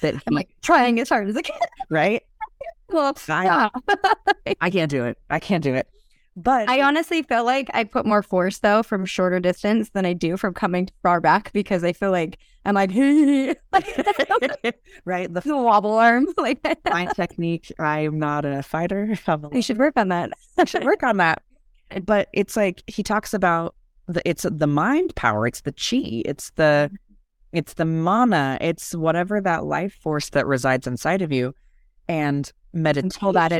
that 0.00 0.14
he 0.14 0.20
I'm 0.26 0.34
like 0.34 0.50
trying 0.62 1.00
as 1.00 1.08
hard 1.08 1.28
as 1.28 1.36
I 1.36 1.42
can. 1.42 1.58
right? 1.90 2.22
Well, 2.90 3.12
I-. 4.46 4.56
I 4.62 4.70
can't 4.70 4.90
do 4.90 5.04
it. 5.04 5.18
I 5.28 5.40
can't 5.40 5.62
do 5.62 5.74
it. 5.74 5.86
But 6.40 6.68
I 6.68 6.82
honestly 6.82 7.24
feel 7.24 7.44
like 7.44 7.68
I 7.74 7.82
put 7.82 8.06
more 8.06 8.22
force 8.22 8.58
though 8.58 8.84
from 8.84 9.04
shorter 9.04 9.40
distance 9.40 9.90
than 9.90 10.06
I 10.06 10.12
do 10.12 10.36
from 10.36 10.54
coming 10.54 10.88
far 11.02 11.20
back 11.20 11.52
because 11.52 11.82
I 11.82 11.92
feel 11.92 12.12
like 12.12 12.38
I'm 12.64 12.76
like, 12.76 12.90
right, 15.04 15.34
the 15.34 15.40
the 15.40 15.56
wobble 15.56 15.94
arm. 15.94 16.28
Like 16.36 16.60
my 16.84 17.06
technique. 17.06 17.72
I'm 17.80 18.20
not 18.20 18.44
a 18.44 18.62
fighter. 18.62 19.18
I'm 19.26 19.46
a 19.46 19.56
I 19.56 19.60
should 19.60 19.78
work 19.78 19.94
on 19.96 20.08
that. 20.08 20.30
I 20.56 20.64
should 20.64 20.84
work 20.84 21.02
on 21.02 21.16
that. 21.16 21.42
But 22.04 22.28
it's 22.32 22.56
like 22.56 22.84
he 22.86 23.02
talks 23.02 23.34
about 23.34 23.74
the 24.06 24.22
it's 24.24 24.46
the 24.48 24.68
mind 24.68 25.16
power, 25.16 25.44
it's 25.44 25.62
the 25.62 25.72
chi, 25.72 26.22
it's 26.24 26.50
the 26.50 26.88
it's 27.52 27.74
the 27.74 27.84
mana, 27.84 28.58
it's 28.60 28.94
whatever 28.94 29.40
that 29.40 29.64
life 29.64 29.94
force 29.94 30.30
that 30.30 30.46
resides 30.46 30.86
inside 30.86 31.20
of 31.20 31.32
you. 31.32 31.52
And 32.06 32.52
meditation. 32.72 33.18
Pull 33.18 33.32
that. 33.32 33.50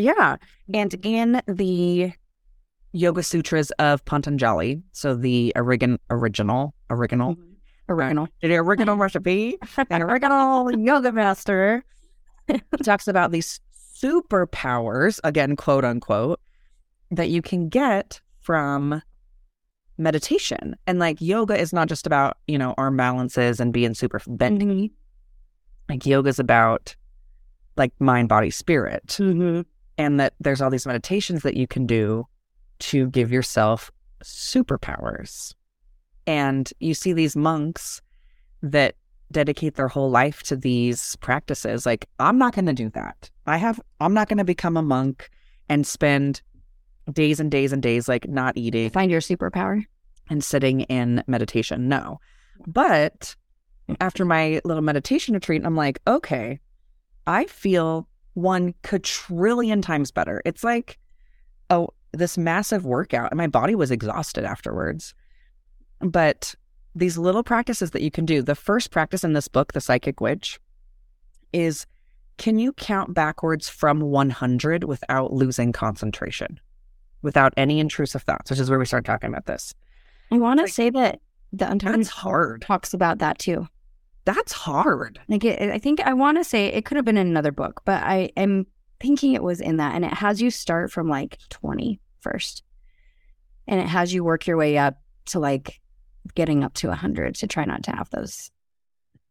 Yeah. 0.00 0.36
And 0.72 0.94
in 1.04 1.42
the 1.46 2.12
Yoga 2.92 3.22
Sutras 3.22 3.70
of 3.72 4.04
Patanjali, 4.04 4.82
so 4.92 5.14
the 5.14 5.52
original 5.56 5.98
original 6.10 6.74
original 6.90 7.36
Original. 7.88 8.28
the 8.40 8.54
original 8.56 8.96
recipe, 9.04 9.58
an 9.90 10.02
original 10.02 10.70
yoga 10.78 11.10
master 11.12 11.84
talks 12.84 13.08
about 13.08 13.32
these 13.32 13.60
superpowers, 13.96 15.18
again, 15.24 15.56
quote 15.56 15.84
unquote, 15.84 16.40
that 17.10 17.30
you 17.30 17.42
can 17.42 17.68
get 17.68 18.20
from 18.40 19.02
meditation. 19.98 20.76
And 20.86 20.98
like 20.98 21.20
yoga 21.20 21.58
is 21.60 21.72
not 21.72 21.88
just 21.88 22.06
about, 22.06 22.38
you 22.46 22.58
know, 22.58 22.74
arm 22.78 22.96
balances 22.96 23.60
and 23.60 23.72
being 23.72 23.94
super 23.94 24.20
bendy. 24.26 24.64
Mhm. 24.64 24.90
Like 25.88 26.06
yoga 26.06 26.28
is 26.28 26.38
about 26.38 26.94
like 27.76 27.92
mind, 27.98 28.28
body, 28.28 28.50
spirit. 28.50 29.18
And 30.00 30.18
that 30.18 30.32
there's 30.40 30.62
all 30.62 30.70
these 30.70 30.86
meditations 30.86 31.42
that 31.42 31.58
you 31.58 31.66
can 31.66 31.84
do 31.84 32.26
to 32.78 33.08
give 33.10 33.30
yourself 33.30 33.90
superpowers. 34.24 35.54
And 36.26 36.72
you 36.80 36.94
see 36.94 37.12
these 37.12 37.36
monks 37.36 38.00
that 38.62 38.94
dedicate 39.30 39.74
their 39.74 39.88
whole 39.88 40.10
life 40.10 40.42
to 40.44 40.56
these 40.56 41.16
practices. 41.16 41.84
Like, 41.84 42.06
I'm 42.18 42.38
not 42.38 42.54
going 42.54 42.64
to 42.64 42.72
do 42.72 42.88
that. 42.90 43.30
I 43.46 43.58
have, 43.58 43.78
I'm 44.00 44.14
not 44.14 44.30
going 44.30 44.38
to 44.38 44.44
become 44.44 44.78
a 44.78 44.82
monk 44.82 45.28
and 45.68 45.86
spend 45.86 46.40
days 47.12 47.38
and 47.38 47.50
days 47.50 47.70
and 47.70 47.82
days 47.82 48.08
like 48.08 48.26
not 48.26 48.56
eating 48.56 48.88
Find 48.88 49.10
your 49.10 49.20
superpower. 49.20 49.84
and 50.30 50.42
sitting 50.42 50.80
in 50.82 51.22
meditation. 51.26 51.88
No. 51.88 52.20
But 52.66 53.36
after 54.00 54.24
my 54.24 54.62
little 54.64 54.82
meditation 54.82 55.34
retreat, 55.34 55.60
I'm 55.62 55.76
like, 55.76 56.00
okay, 56.06 56.58
I 57.26 57.44
feel 57.44 58.08
one 58.40 58.74
quadrillion 58.82 59.82
times 59.82 60.10
better. 60.10 60.42
It's 60.44 60.64
like, 60.64 60.98
oh, 61.70 61.90
this 62.12 62.36
massive 62.38 62.84
workout, 62.84 63.30
and 63.30 63.38
my 63.38 63.46
body 63.46 63.74
was 63.74 63.90
exhausted 63.90 64.44
afterwards. 64.44 65.14
But 66.00 66.54
these 66.94 67.16
little 67.18 67.42
practices 67.44 67.92
that 67.92 68.02
you 68.02 68.10
can 68.10 68.24
do, 68.26 68.42
the 68.42 68.54
first 68.54 68.90
practice 68.90 69.22
in 69.22 69.32
this 69.32 69.46
book, 69.48 69.72
The 69.72 69.80
Psychic 69.80 70.20
Witch, 70.20 70.58
is 71.52 71.86
can 72.38 72.58
you 72.58 72.72
count 72.72 73.14
backwards 73.14 73.68
from 73.68 74.00
100 74.00 74.84
without 74.84 75.32
losing 75.32 75.72
concentration, 75.72 76.58
without 77.22 77.52
any 77.56 77.78
intrusive 77.80 78.22
thoughts, 78.22 78.50
which 78.50 78.58
is 78.58 78.70
where 78.70 78.78
we 78.78 78.86
start 78.86 79.04
talking 79.04 79.28
about 79.28 79.46
this. 79.46 79.74
I 80.32 80.38
want 80.38 80.58
to 80.58 80.64
Like- 80.64 80.72
say 80.72 80.90
that 80.90 81.20
the 81.52 81.58
That's 81.58 81.72
Untethered 81.72 82.06
hard. 82.08 82.62
talks 82.62 82.94
about 82.94 83.18
that 83.18 83.38
too. 83.38 83.68
That's 84.24 84.52
hard. 84.52 85.20
Like 85.28 85.44
it, 85.44 85.70
I 85.70 85.78
think 85.78 86.00
I 86.00 86.12
want 86.12 86.38
to 86.38 86.44
say 86.44 86.66
it 86.66 86.84
could 86.84 86.96
have 86.96 87.04
been 87.04 87.16
in 87.16 87.26
another 87.26 87.52
book, 87.52 87.82
but 87.84 88.02
I 88.02 88.30
am 88.36 88.66
thinking 89.00 89.32
it 89.32 89.42
was 89.42 89.60
in 89.60 89.78
that, 89.78 89.94
and 89.94 90.04
it 90.04 90.12
has 90.12 90.42
you 90.42 90.50
start 90.50 90.92
from 90.92 91.08
like 91.08 91.38
20 91.48 92.00
first, 92.20 92.62
and 93.66 93.80
it 93.80 93.86
has 93.86 94.12
you 94.12 94.22
work 94.22 94.46
your 94.46 94.56
way 94.56 94.76
up 94.76 94.98
to 95.26 95.38
like 95.38 95.80
getting 96.34 96.62
up 96.62 96.74
to 96.74 96.88
100 96.88 97.34
to 97.36 97.46
try 97.46 97.64
not 97.64 97.82
to 97.84 97.92
have 97.92 98.10
those. 98.10 98.50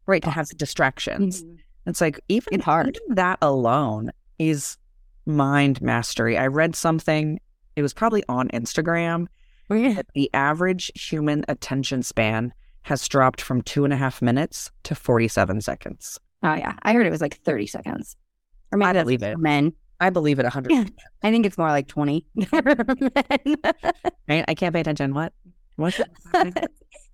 Right. 0.06 0.24
To 0.24 0.32
have 0.32 0.50
distractions. 0.58 1.44
Mm-hmm. 1.44 1.56
It's 1.86 2.02
like 2.02 2.20
even 2.30 2.56
It's 2.56 2.64
hard. 2.64 2.98
even 3.04 3.16
that 3.16 3.38
alone 3.42 4.12
is 4.40 4.78
mind 5.26 5.82
mastery. 5.82 6.38
I 6.38 6.48
read 6.48 6.76
something, 6.76 7.40
it 7.76 7.84
was 7.84 7.94
probably 7.94 8.24
on 8.28 8.48
Instagram, 8.50 9.28
oh, 9.70 9.94
that 9.94 10.08
the 10.16 10.30
average 10.34 10.92
human 10.96 11.46
attention 11.48 12.02
span 12.02 12.54
has 12.84 13.08
dropped 13.08 13.42
from 13.42 13.62
two 13.62 13.84
and 13.84 13.94
a 13.94 13.98
half 13.98 14.22
minutes 14.22 14.72
to 14.84 14.96
47 14.96 15.62
seconds. 15.62 16.20
Oh 16.44 16.54
yeah, 16.54 16.74
I 16.84 16.94
heard 16.94 17.06
it 17.06 17.12
was 17.12 17.22
like 17.22 17.38
30 17.42 17.68
seconds, 17.68 18.16
or 18.72 18.78
maybe 18.78 18.98
I 18.98 19.04
believe 19.04 19.24
it. 19.24 19.38
men. 19.38 19.74
I 20.00 20.10
believe 20.10 20.40
it 20.40 20.46
100%. 20.46 20.68
Yeah. 20.70 20.86
I 21.24 21.32
think 21.32 21.46
it's 21.46 21.58
more 21.58 21.68
like 21.68 21.88
20. 21.90 22.26
Right? 22.54 24.46
I 24.48 24.56
can't 24.56 24.74
pay 24.74 24.80
attention. 24.80 25.14
What? 25.14 25.34
What? 25.76 25.94
so 25.94 26.52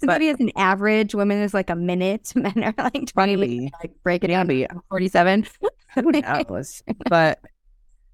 maybe 0.04 0.30
it's 0.30 0.40
an 0.40 0.52
average. 0.56 1.16
Women 1.16 1.42
is 1.42 1.54
like 1.54 1.70
a 1.70 1.76
minute. 1.76 2.32
Men 2.36 2.64
are 2.64 2.74
like 2.78 3.08
20. 3.08 3.36
Maybe. 3.36 3.72
Like 3.82 3.92
break 4.04 4.24
it 4.24 4.28
down 4.28 4.48
to 4.50 4.68
47. 4.90 5.48
Who 5.96 6.12
knows? 6.12 6.84
but 7.10 7.40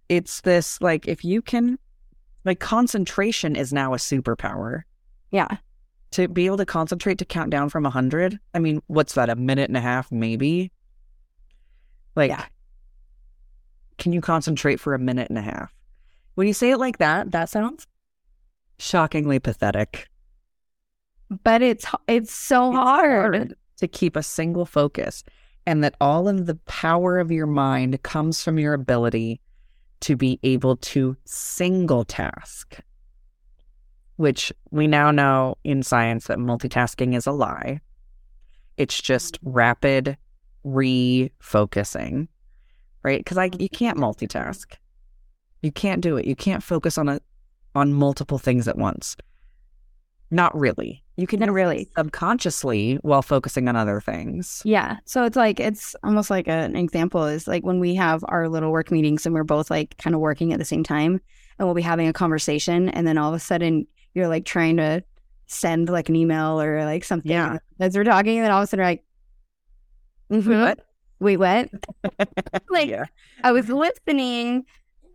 it's 0.08 0.42
this 0.42 0.80
like 0.82 1.08
if 1.08 1.24
you 1.26 1.42
can 1.42 1.78
like 2.46 2.60
concentration 2.60 3.56
is 3.56 3.74
now 3.74 3.94
a 3.94 3.98
superpower. 3.98 4.82
Yeah. 5.32 5.58
To 6.12 6.28
be 6.28 6.46
able 6.46 6.58
to 6.58 6.66
concentrate 6.66 7.18
to 7.20 7.26
count 7.26 7.52
down 7.52 7.70
from 7.70 7.84
100, 7.84 8.38
I 8.54 8.60
mean, 8.60 8.82
what's 8.88 9.14
that, 9.14 9.30
a 9.30 9.36
minute 9.36 9.70
and 9.70 9.78
a 9.78 9.82
half, 9.82 10.12
maybe? 10.12 10.72
Like, 12.16 12.30
Yeah. 12.32 12.46
can 13.98 14.12
you 14.12 14.20
concentrate 14.20 14.80
for 14.80 14.94
a 14.94 15.00
minute 15.00 15.30
and 15.30 15.38
a 15.38 15.42
half? 15.42 15.74
When 16.36 16.48
you 16.48 16.54
say 16.54 16.72
it 16.72 16.78
like 16.78 16.98
that, 16.98 17.32
that 17.32 17.50
sounds 17.50 17.88
shockingly 18.78 19.40
pathetic. 19.40 20.10
But 21.44 21.62
it's 21.62 21.86
it's 22.10 22.34
so 22.34 22.70
It's 22.70 22.78
hard. 22.78 23.56
to 23.78 23.88
keep 23.88 24.18
a 24.18 24.24
single 24.24 24.66
focus 24.66 25.24
and 25.66 25.82
that 25.84 25.96
all 26.02 26.28
of 26.28 26.46
the 26.46 26.56
power 26.66 27.20
of 27.20 27.32
your 27.32 27.48
mind 27.48 28.02
comes 28.04 28.44
from 28.44 28.60
your 28.60 28.74
ability 28.74 29.40
to 30.02 30.18
be 30.18 30.40
able 30.44 30.76
to 30.78 31.16
single 31.24 32.04
task 32.04 32.80
which 34.22 34.54
we 34.70 34.88
now 34.88 35.12
know 35.12 35.58
in 35.64 35.84
science 35.84 36.28
that 36.28 36.38
multitasking 36.38 37.16
is 37.16 37.28
a 37.28 37.32
lie. 37.32 37.82
It's 38.78 39.02
just 39.02 39.42
mm-hmm. 39.42 39.52
rapid 39.52 40.18
refocusing 40.66 42.28
right? 43.04 43.20
Because 43.20 43.38
i 43.38 43.46
you 43.46 43.52
mm-hmm. 43.52 43.76
can't 43.76 43.98
multitask. 43.98 44.76
You 45.62 45.72
can't 45.72 46.02
do 46.02 46.18
it. 46.18 46.26
You 46.26 46.36
can't 46.36 46.64
focus 46.64 46.98
on 46.98 47.10
a 47.10 47.20
on 47.76 47.94
multiple 47.94 48.38
things 48.38 48.68
at 48.68 48.78
once. 48.78 49.16
Not 50.30 50.58
really. 50.58 51.04
You 51.18 51.28
can 51.28 51.40
Not 51.40 51.52
really. 51.52 51.90
subconsciously 51.96 52.96
while 53.02 53.22
focusing 53.22 53.68
on 53.68 53.76
other 53.76 54.02
things. 54.02 54.62
Yeah. 54.66 54.98
So 55.06 55.24
it's 55.26 55.36
like 55.36 55.60
it's 55.60 55.96
almost 56.04 56.30
like 56.30 56.48
an 56.48 56.76
example 56.76 57.26
is 57.26 57.48
like 57.48 57.64
when 57.64 57.80
we 57.80 57.96
have 57.96 58.24
our 58.28 58.50
little 58.50 58.72
work 58.72 58.92
meetings 58.92 59.26
and 59.26 59.36
we're 59.36 59.44
both 59.44 59.70
like 59.70 59.98
kind 59.98 60.16
of 60.16 60.22
working 60.22 60.54
at 60.54 60.60
the 60.60 60.66
same 60.66 60.84
time 60.84 61.22
and 61.60 61.68
we'll 61.68 61.76
be 61.76 61.82
having 61.82 62.08
a 62.08 62.14
conversation 62.14 62.90
and 62.90 63.06
then 63.06 63.18
all 63.18 63.30
of 63.30 63.36
a 63.36 63.40
sudden 63.40 63.86
you're 64.14 64.28
like 64.28 64.46
trying 64.46 64.78
to 64.78 65.04
send 65.48 65.90
like 65.90 66.10
an 66.10 66.16
email 66.16 66.62
or 66.62 66.84
like 66.86 67.04
something 67.04 67.32
Yeah. 67.32 67.58
as 67.80 67.96
we're 67.96 68.04
talking 68.04 68.38
and 68.38 68.46
then 68.46 68.52
all 68.52 68.60
of 68.62 68.64
a 68.64 68.68
sudden 68.68 68.86
like 68.86 69.04
"Mhm. 70.32 70.62
What? 70.62 70.80
Wait, 71.20 71.38
what? 71.38 71.70
Like 72.70 72.90
yeah. 72.90 73.06
I 73.44 73.52
was 73.52 73.68
listening. 73.70 74.66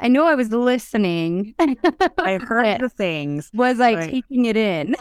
I 0.00 0.08
know 0.08 0.26
I 0.26 0.34
was 0.34 0.50
listening. 0.50 1.54
I've 2.18 2.42
heard 2.42 2.80
the 2.80 2.88
things. 2.90 3.50
was 3.54 3.78
like 3.78 3.96
Right. 3.96 4.10
taking 4.10 4.44
it 4.44 4.56
in. 4.56 4.94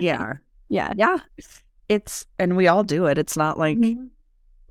Yeah. 0.00 0.34
Yeah. 0.68 0.92
Yeah. 0.96 1.18
It's, 1.90 2.24
and 2.38 2.56
we 2.56 2.66
all 2.66 2.82
do 2.82 3.04
it. 3.04 3.18
It's 3.18 3.36
not 3.36 3.58
like 3.58 3.76
Mhm. 3.76 4.08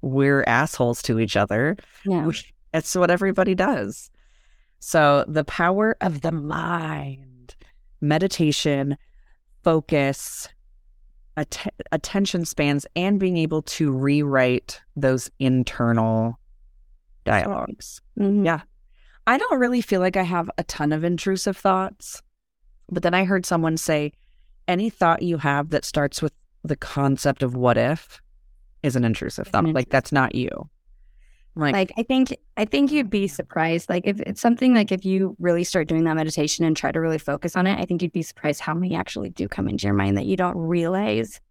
we're 0.02 0.44
assholes 0.48 1.04
to 1.04 1.20
each 1.20 1.36
other. 1.38 1.78
Yeah. 2.06 2.26
We- 2.26 2.42
It's 2.74 2.96
what 2.96 3.12
everybody 3.12 3.54
does. 3.54 4.10
So 4.80 5.26
the 5.28 5.44
power 5.44 5.96
of 6.02 6.22
the 6.22 6.32
mind, 6.32 7.26
meditation, 8.02 8.98
focus, 9.64 10.50
att- 11.38 11.74
attention 11.92 12.46
spans, 12.46 12.86
and 12.96 13.20
being 13.20 13.38
able 13.38 13.62
to 13.64 13.92
rewrite 13.92 14.82
those 14.96 15.30
internal 15.40 16.38
dialogues. 17.24 18.02
Mhm. 18.20 18.46
Yeah. 18.46 18.62
I 19.28 19.38
don't 19.38 19.60
really 19.60 19.82
feel 19.82 20.02
like 20.02 20.18
I 20.18 20.24
have 20.24 20.50
a 20.58 20.64
ton 20.64 20.92
of 20.92 21.04
intrusive 21.04 21.56
thoughts. 21.56 22.22
But 22.90 23.04
then 23.04 23.14
I 23.14 23.24
heard 23.24 23.46
someone 23.46 23.78
say 23.78 24.12
any 24.68 24.90
thought 24.90 25.22
you 25.22 25.38
have 25.38 25.70
that 25.70 25.86
starts 25.86 26.22
with 26.22 26.34
the 26.64 26.76
concept 26.76 27.44
of 27.44 27.56
what 27.56 27.78
if 27.78 28.20
is 28.84 28.96
an 28.96 29.06
intrusive 29.06 29.48
thought. 29.48 29.66
Like 29.74 29.90
that's 29.90 30.12
not 30.12 30.36
you. 30.36 30.50
Like, 31.54 31.74
like 31.74 31.92
i 31.98 32.04
think 32.04 32.36
i 32.56 32.64
think 32.64 32.92
you'd 32.92 33.10
be 33.10 33.28
surprised 33.28 33.90
like 33.90 34.04
if 34.06 34.22
it's 34.22 34.40
something 34.40 34.74
like 34.74 34.92
if 34.92 35.04
you 35.04 35.36
really 35.38 35.66
start 35.66 35.90
doing 35.90 36.06
that 36.06 36.16
meditation 36.16 36.64
and 36.64 36.78
try 36.78 36.94
to 36.94 37.00
really 37.00 37.18
focus 37.18 37.58
on 37.58 37.68
it 37.68 37.78
i 37.78 37.84
think 37.84 38.02
you'd 38.02 38.14
be 38.14 38.22
surprised 38.22 38.62
how 38.62 38.74
many 38.74 38.96
actually 38.96 39.30
do 39.30 39.50
come 39.50 39.68
into 39.68 39.86
your 39.86 39.94
mind 39.94 40.18
that 40.18 40.26
you 40.26 40.38
don't 40.38 40.58
realize 40.58 41.42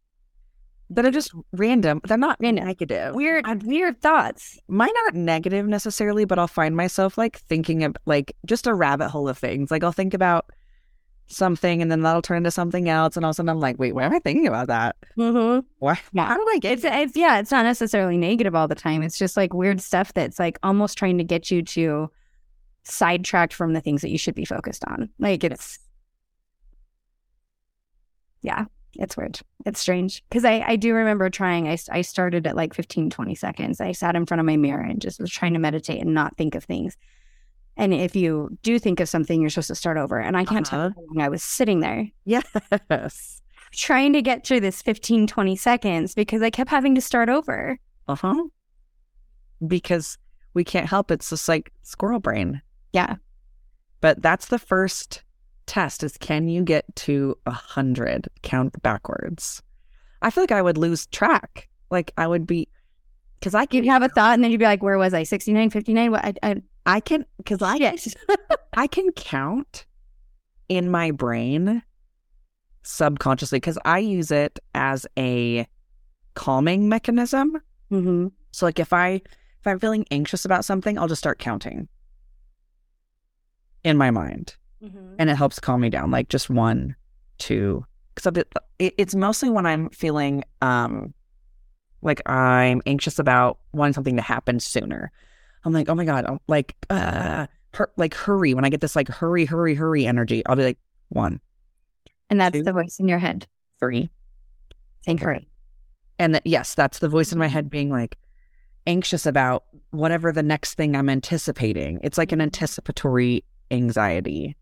that 0.90 1.06
are 1.06 1.10
just 1.10 1.32
random. 1.52 2.00
They're 2.04 2.18
not 2.18 2.38
Random. 2.40 2.66
negative. 2.66 3.14
weird 3.14 3.62
weird 3.62 4.00
thoughts 4.02 4.58
Mine 4.68 4.90
aren't 5.04 5.16
negative 5.16 5.66
necessarily, 5.66 6.24
but 6.24 6.38
I'll 6.38 6.48
find 6.48 6.76
myself 6.76 7.16
like 7.16 7.38
thinking 7.38 7.84
of 7.84 7.96
like 8.06 8.36
just 8.44 8.66
a 8.66 8.74
rabbit 8.74 9.08
hole 9.08 9.28
of 9.28 9.38
things. 9.38 9.70
Like 9.70 9.84
I'll 9.84 9.92
think 9.92 10.14
about 10.14 10.50
something 11.30 11.80
and 11.80 11.90
then 11.90 12.02
that'll 12.02 12.22
turn 12.22 12.38
into 12.38 12.50
something 12.50 12.88
else. 12.88 13.16
And 13.16 13.24
all 13.24 13.30
of 13.30 13.34
a 13.34 13.36
sudden 13.36 13.48
I'm 13.48 13.60
like, 13.60 13.78
wait, 13.78 13.94
why 13.94 14.04
am 14.04 14.14
I 14.14 14.18
thinking 14.18 14.46
about 14.46 14.68
that? 14.68 14.96
mm-hmm. 15.16 15.66
Why? 15.78 16.00
Yeah. 16.12 16.26
How 16.26 16.36
did 16.36 16.48
I 16.50 16.58
get 16.58 16.70
it's 16.72 16.84
it's 16.84 17.16
yeah 17.16 17.38
it's 17.38 17.50
not 17.50 17.64
necessarily 17.64 18.16
negative 18.16 18.54
all 18.54 18.68
the 18.68 18.74
time 18.74 19.02
it's 19.02 19.18
just 19.18 19.36
like 19.36 19.52
weird 19.54 19.80
stuff 19.80 20.12
that's 20.12 20.38
like 20.38 20.58
almost 20.62 20.96
trying 20.98 21.18
to 21.18 21.24
get 21.24 21.50
you 21.50 21.62
to 21.62 22.10
sidetracked 22.84 23.52
from 23.52 23.72
the 23.72 23.80
things 23.80 24.02
that 24.02 24.10
you 24.10 24.18
should 24.18 24.34
be 24.34 24.44
focused 24.44 24.84
on 24.86 25.10
like 25.18 25.44
it's 25.44 25.78
yeah 28.42 28.64
it's 28.94 29.16
weird 29.16 29.38
it's 29.66 29.80
strange 29.80 30.24
because 30.28 30.44
I, 30.44 30.64
I 30.66 30.76
do 30.76 30.94
remember 30.94 31.30
trying 31.30 31.68
I, 31.68 31.76
I 31.90 32.00
started 32.00 32.46
at 32.46 32.56
like 32.56 32.74
15 32.74 33.10
20 33.10 33.34
seconds 33.34 33.80
i 33.80 33.92
sat 33.92 34.16
in 34.16 34.26
front 34.26 34.40
of 34.40 34.46
my 34.46 34.56
mirror 34.56 34.82
and 34.82 35.00
just 35.00 35.20
was 35.20 35.30
trying 35.30 35.52
to 35.52 35.58
meditate 35.58 36.00
and 36.00 36.14
not 36.14 36.36
think 36.36 36.54
of 36.54 36.64
things 36.64 36.96
and 37.80 37.92
if 37.94 38.14
you 38.14 38.48
do 38.62 38.78
think 38.78 39.00
of 39.00 39.08
something 39.08 39.40
you're 39.40 39.50
supposed 39.50 39.68
to 39.68 39.74
start 39.74 39.96
over 39.96 40.18
and 40.20 40.36
i 40.36 40.44
can't 40.44 40.66
tell 40.66 40.80
Uh-huh. 40.80 40.92
you 40.96 41.06
how 41.08 41.14
long 41.14 41.24
i 41.26 41.28
was 41.28 41.42
sitting 41.42 41.80
there 41.80 42.06
Yes. 42.24 42.44
trying 43.72 44.12
to 44.12 44.22
get 44.22 44.46
through 44.46 44.60
this 44.60 44.82
15 44.82 45.26
20 45.26 45.56
seconds 45.56 46.14
because 46.14 46.42
i 46.42 46.50
kept 46.50 46.70
having 46.70 46.94
to 46.94 47.00
start 47.00 47.28
over 47.28 47.78
Uh 48.08 48.14
huh. 48.16 48.42
Because 49.66 50.16
we 50.54 50.64
can't 50.64 50.86
help 50.88 51.10
it. 51.10 51.14
It's 51.14 51.30
just 51.30 51.48
like 51.48 51.70
squirrel 51.82 52.18
brain. 52.20 52.60
yeah 52.92 53.16
But 54.00 54.22
that's 54.22 54.46
the 54.48 54.58
first 54.58 55.22
test 55.66 56.02
is 56.02 56.16
can 56.18 56.48
you 56.48 56.62
get 56.62 56.84
to 56.96 57.36
a 57.46 57.50
hundred 57.52 58.28
count 58.42 58.80
backwards? 58.82 59.62
I 60.22 60.30
feel 60.30 60.42
like 60.42 60.50
I 60.52 60.62
would 60.62 60.76
lose 60.78 61.06
track. 61.06 61.68
Like 61.90 62.12
I 62.16 62.26
would 62.26 62.46
be 62.46 62.68
because 63.38 63.54
I 63.54 63.66
you'd 63.70 63.86
have 63.86 64.02
a 64.02 64.08
thought 64.08 64.34
and 64.34 64.42
then 64.42 64.50
you'd 64.50 64.58
be 64.58 64.64
like, 64.66 64.82
where 64.82 64.98
was 64.98 65.14
I? 65.14 65.22
69, 65.22 65.70
59? 65.70 66.10
What? 66.10 66.24
I, 66.24 66.34
I, 66.42 66.62
I 66.86 67.00
can 67.00 67.24
because 67.36 67.62
I 67.62 67.78
shit. 67.96 68.14
I 68.74 68.86
can 68.86 69.12
count 69.12 69.86
in 70.68 70.90
my 70.90 71.10
brain 71.10 71.82
subconsciously 72.82 73.58
because 73.58 73.78
I 73.84 73.98
use 73.98 74.30
it 74.30 74.58
as 74.74 75.06
a 75.18 75.66
calming 76.34 76.88
mechanism. 76.88 77.60
mm-hmm. 77.90 78.28
So 78.52 78.66
like 78.66 78.78
if 78.78 78.92
I 78.92 79.20
if 79.60 79.66
I'm 79.66 79.78
feeling 79.78 80.06
anxious 80.10 80.44
about 80.44 80.64
something, 80.64 80.98
I'll 80.98 81.08
just 81.08 81.20
start 81.20 81.38
counting 81.38 81.88
in 83.84 83.96
my 83.96 84.10
mind, 84.10 84.56
and 85.18 85.30
it 85.30 85.36
helps 85.36 85.58
calm 85.58 85.80
me 85.82 85.90
down. 85.90 86.10
Like 86.10 86.28
just 86.28 86.48
one, 86.50 86.96
two. 87.38 87.84
Because 88.14 88.42
it, 88.78 88.94
it's 88.98 89.14
mostly 89.14 89.50
when 89.50 89.66
I'm 89.66 89.90
feeling 89.90 90.44
um 90.62 91.14
like 92.02 92.26
I'm 92.28 92.80
anxious 92.86 93.18
about 93.18 93.58
wanting 93.72 93.92
something 93.92 94.16
to 94.16 94.22
happen 94.22 94.60
sooner. 94.60 95.12
I'm 95.64 95.72
like, 95.72 95.88
oh 95.88 95.94
my 95.94 96.04
god, 96.04 96.24
I'm 96.26 96.40
like 96.48 96.74
uh, 96.88 97.46
hur- 97.74 97.92
like 97.96 98.14
hurry. 98.14 98.54
When 98.54 98.64
I 98.64 98.70
get 98.70 98.80
this 98.80 98.96
like 98.96 99.08
hurry, 99.08 99.44
hurry, 99.44 99.74
hurry 99.74 100.06
energy, 100.06 100.44
I'll 100.46 100.56
be 100.56 100.64
like 100.64 100.78
one, 101.10 101.40
And 102.30 102.40
that's 102.40 102.56
Two. 102.56 102.62
the 102.62 102.72
voice 102.72 102.98
in 102.98 103.08
your 103.08 103.18
head 103.18 103.46
three, 103.78 104.10
saying, 105.04 105.18
hurry. 105.18 105.48
And 106.18 106.34
that, 106.34 106.46
yes, 106.46 106.74
that's 106.74 106.98
the 106.98 107.08
voice 107.08 107.32
in 107.32 107.38
my 107.38 107.46
head 107.48 107.68
being 107.70 107.90
like 107.90 108.16
anxious 108.86 109.26
about 109.26 109.64
whatever 109.90 110.32
the 110.32 110.42
next 110.42 110.74
thing 110.74 110.94
I'm 110.94 111.08
anticipating. 111.08 112.00
It's 112.02 112.18
like 112.18 112.32
an 112.32 112.40
anticipatory 112.40 113.44
anxiety. 113.70 114.56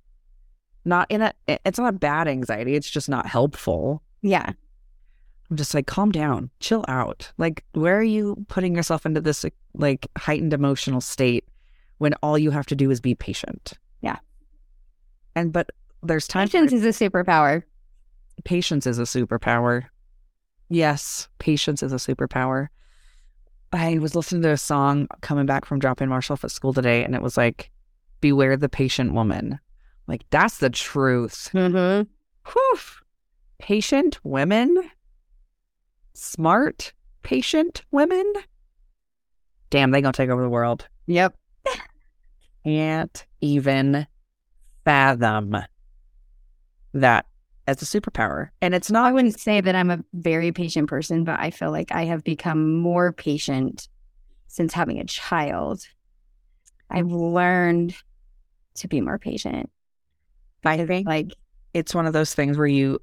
Not 0.84 1.10
in 1.10 1.22
a, 1.22 1.32
it's 1.46 1.78
not 1.78 1.94
a 1.94 1.98
bad 1.98 2.28
anxiety. 2.28 2.74
It's 2.74 2.88
just 2.90 3.08
not 3.08 3.26
helpful. 3.26 4.02
Yeah. 4.22 4.52
I'm 5.50 5.56
just 5.56 5.74
like, 5.74 5.86
calm 5.86 6.12
down, 6.12 6.50
chill 6.60 6.84
out. 6.88 7.32
Like, 7.38 7.64
where 7.72 7.98
are 7.98 8.02
you 8.02 8.44
putting 8.48 8.74
yourself 8.74 9.06
into 9.06 9.20
this 9.20 9.44
like 9.74 10.06
heightened 10.16 10.52
emotional 10.52 11.00
state 11.00 11.44
when 11.98 12.14
all 12.22 12.36
you 12.38 12.50
have 12.50 12.66
to 12.66 12.76
do 12.76 12.90
is 12.90 13.00
be 13.00 13.14
patient? 13.14 13.72
Yeah. 14.02 14.16
And, 15.34 15.52
but 15.52 15.70
there's 16.02 16.28
times 16.28 16.50
Patience 16.50 16.72
is 16.72 16.84
a 16.84 16.88
superpower. 17.10 17.62
patience 18.44 18.86
is 18.86 18.98
a 18.98 19.02
superpower. 19.02 19.86
Yes, 20.68 21.28
patience 21.38 21.82
is 21.82 21.92
a 21.92 21.96
superpower. 21.96 22.68
I 23.72 23.98
was 23.98 24.14
listening 24.14 24.42
to 24.42 24.50
a 24.50 24.56
song 24.58 25.08
coming 25.22 25.46
back 25.46 25.64
from 25.64 25.78
dropping 25.78 26.08
Marshall 26.08 26.38
at 26.42 26.50
school 26.50 26.72
today, 26.74 27.04
and 27.04 27.14
it 27.14 27.22
was 27.22 27.36
like, 27.36 27.70
Beware 28.20 28.56
the 28.56 28.68
patient 28.68 29.14
woman. 29.14 29.60
Like, 30.08 30.24
that's 30.30 30.58
the 30.58 30.70
truth. 30.70 31.50
Mm-hmm. 31.54 32.08
Whew. 32.52 32.78
Patient 33.58 34.18
women, 34.24 34.87
smart 36.14 36.92
patient 37.22 37.82
women. 37.90 38.32
Damn, 39.70 39.90
they 39.90 40.00
gonna 40.00 40.12
take 40.12 40.30
over 40.30 40.42
the 40.42 40.48
world. 40.48 40.88
Yep. 41.06 41.36
Can't 42.64 43.26
even 43.40 44.06
fathom 44.84 45.56
that 46.94 47.26
as 47.66 47.82
a 47.82 47.84
superpower. 47.84 48.48
And 48.62 48.74
it's 48.74 48.90
not 48.90 49.06
I 49.06 49.12
wouldn't 49.12 49.38
say 49.38 49.60
that 49.60 49.74
I'm 49.74 49.90
a 49.90 50.02
very 50.14 50.52
patient 50.52 50.88
person, 50.88 51.24
but 51.24 51.38
I 51.38 51.50
feel 51.50 51.70
like 51.70 51.92
I 51.92 52.04
have 52.06 52.24
become 52.24 52.78
more 52.78 53.12
patient 53.12 53.88
since 54.48 54.72
having 54.72 54.98
a 54.98 55.04
child. 55.04 55.86
I've 56.90 57.12
learned 57.12 57.94
to 58.76 58.88
be 58.88 59.00
more 59.00 59.18
patient. 59.18 59.70
I 60.64 60.76
agree. 60.76 61.04
Like, 61.06 61.32
it's 61.74 61.94
one 61.94 62.06
of 62.06 62.12
those 62.12 62.34
things 62.34 62.56
where 62.56 62.66
you, 62.66 63.00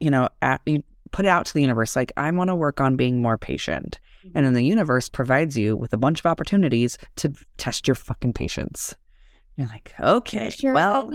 you 0.00 0.10
know, 0.10 0.28
at, 0.42 0.60
you 0.66 0.82
put 1.12 1.24
it 1.24 1.28
out 1.28 1.46
to 1.46 1.54
the 1.54 1.60
universe, 1.60 1.96
like, 1.96 2.12
I 2.16 2.30
want 2.30 2.48
to 2.48 2.54
work 2.54 2.80
on 2.80 2.96
being 2.96 3.20
more 3.22 3.38
patient. 3.38 3.98
And 4.22 4.34
then 4.34 4.44
mm-hmm. 4.44 4.54
the 4.54 4.64
universe 4.64 5.08
provides 5.08 5.56
you 5.56 5.76
with 5.76 5.92
a 5.92 5.96
bunch 5.96 6.20
of 6.20 6.26
opportunities 6.26 6.98
to 7.16 7.32
test 7.56 7.88
your 7.88 7.94
fucking 7.94 8.34
patience. 8.34 8.94
You're 9.56 9.68
like, 9.68 9.94
okay, 9.98 10.50
Sure. 10.50 10.74
well, 10.74 11.10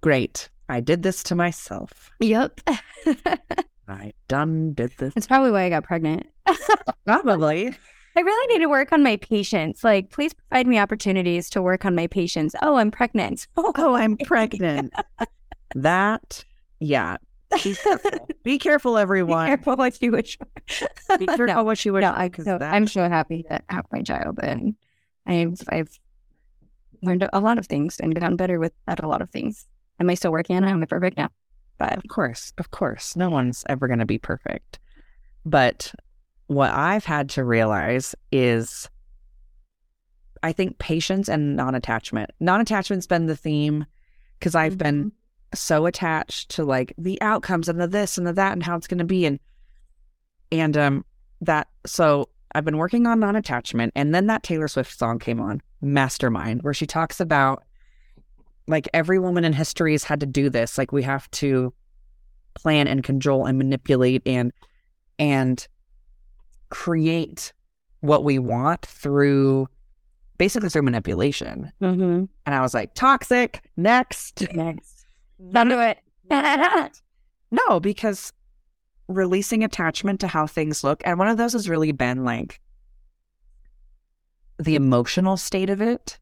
great. 0.00 0.48
I 0.68 0.80
did 0.80 1.02
this 1.02 1.22
to 1.24 1.34
myself. 1.34 2.10
yep. 2.20 2.60
I 3.88 4.12
done 4.28 4.74
did 4.74 4.92
this. 4.98 5.14
It's 5.16 5.26
probably 5.26 5.50
why 5.50 5.64
I 5.64 5.70
got 5.70 5.84
pregnant. 5.84 6.26
Probably. 7.06 7.74
I 8.16 8.20
really 8.20 8.52
need 8.52 8.62
to 8.64 8.68
work 8.68 8.92
on 8.92 9.02
my 9.02 9.16
patience. 9.16 9.82
Like, 9.82 10.10
please 10.10 10.34
provide 10.34 10.66
me 10.66 10.78
opportunities 10.78 11.48
to 11.50 11.62
work 11.62 11.84
on 11.84 11.94
my 11.94 12.06
patience. 12.06 12.54
Oh, 12.60 12.76
I'm 12.76 12.90
pregnant. 12.90 13.46
Oh, 13.56 13.94
I'm 13.94 14.16
pregnant. 14.18 14.92
that, 15.74 16.44
yeah. 16.80 17.16
Be 17.64 17.74
careful. 17.74 18.28
Be 18.42 18.58
careful, 18.58 18.94
Be 18.96 19.00
everyone. 19.00 19.46
careful 19.46 19.76
what 19.76 20.00
you 20.02 20.12
wish. 20.12 20.38
Be 21.18 21.26
careful 21.26 21.46
No. 21.46 21.62
what 21.64 21.84
you 21.84 21.92
wish. 21.92 22.02
No, 22.02 22.10
I, 22.10 22.30
so 22.42 22.58
I'm 22.60 22.86
so 22.86 23.08
happy 23.08 23.44
to 23.44 23.60
have 23.68 23.86
my 23.92 24.02
child, 24.02 24.38
and 24.42 24.74
I've 25.26 25.60
I've 25.70 25.98
learned 27.02 27.28
a 27.32 27.40
lot 27.40 27.58
of 27.58 27.66
things 27.66 28.00
and 28.00 28.14
gotten 28.14 28.36
better 28.36 28.58
with 28.58 28.72
at 28.86 29.02
a 29.02 29.08
lot 29.08 29.22
of 29.22 29.30
things. 29.30 29.66
Am 30.00 30.10
I 30.10 30.14
still 30.14 30.32
working 30.32 30.56
on 30.56 30.64
it? 30.64 30.70
Am 30.70 30.82
I 30.82 30.86
perfect? 30.86 31.16
now? 31.16 31.28
but 31.78 31.96
Of 31.96 32.04
course, 32.08 32.52
of 32.58 32.70
course. 32.70 33.16
No 33.16 33.30
one's 33.30 33.64
ever 33.68 33.86
going 33.86 34.00
to 34.00 34.06
be 34.06 34.18
perfect. 34.18 34.78
But 35.44 35.92
what 36.48 36.70
I've 36.72 37.04
had 37.04 37.28
to 37.30 37.44
realize 37.44 38.14
is 38.32 38.88
I 40.42 40.52
think 40.52 40.78
patience 40.78 41.28
and 41.28 41.56
non 41.56 41.74
attachment. 41.74 42.30
Non 42.40 42.60
attachment's 42.60 43.06
been 43.06 43.26
the 43.26 43.36
theme 43.36 43.86
because 44.38 44.54
I've 44.54 44.78
been 44.78 44.98
mm-hmm. 44.98 45.08
So 45.54 45.86
attached 45.86 46.50
to 46.50 46.64
like 46.64 46.92
the 46.98 47.20
outcomes 47.22 47.68
and 47.68 47.80
the 47.80 47.86
this 47.86 48.18
and 48.18 48.26
the 48.26 48.32
that 48.32 48.52
and 48.52 48.62
how 48.62 48.76
it's 48.76 48.86
going 48.86 48.98
to 48.98 49.04
be. 49.04 49.26
And, 49.26 49.40
and, 50.52 50.76
um, 50.76 51.04
that, 51.40 51.68
so 51.86 52.28
I've 52.54 52.64
been 52.64 52.78
working 52.78 53.06
on 53.06 53.20
non 53.20 53.36
attachment. 53.36 53.92
And 53.94 54.14
then 54.14 54.26
that 54.26 54.42
Taylor 54.42 54.68
Swift 54.68 54.98
song 54.98 55.18
came 55.18 55.40
on, 55.40 55.62
Mastermind, 55.80 56.62
where 56.62 56.74
she 56.74 56.86
talks 56.86 57.20
about 57.20 57.62
like 58.66 58.88
every 58.92 59.18
woman 59.18 59.44
in 59.44 59.52
history 59.52 59.92
has 59.92 60.04
had 60.04 60.20
to 60.20 60.26
do 60.26 60.50
this. 60.50 60.78
Like 60.78 60.92
we 60.92 61.02
have 61.02 61.30
to 61.32 61.72
plan 62.54 62.86
and 62.86 63.02
control 63.02 63.46
and 63.46 63.56
manipulate 63.58 64.22
and 64.26 64.52
and 65.18 65.66
create 66.70 67.52
what 68.00 68.24
we 68.24 68.38
want 68.38 68.84
through 68.84 69.68
basically 70.36 70.68
through 70.68 70.82
manipulation. 70.82 71.72
mm-hmm. 71.82 72.24
And 72.46 72.54
I 72.54 72.60
was 72.60 72.72
like, 72.74 72.94
toxic, 72.94 73.62
next. 73.76 74.46
next, 74.54 74.97
don't 75.52 75.68
do 75.68 75.80
it. 75.80 75.98
No, 77.50 77.80
because 77.80 78.32
releasing 79.08 79.64
attachment 79.64 80.20
to 80.20 80.28
how 80.28 80.46
things 80.46 80.84
look, 80.84 81.00
and 81.04 81.18
one 81.18 81.28
of 81.28 81.38
those 81.38 81.54
has 81.54 81.68
really 81.68 81.92
been 81.92 82.24
like 82.24 82.60
the 84.58 84.74
emotional 84.74 85.36
state 85.36 85.70
of 85.70 85.80
it. 85.80 86.18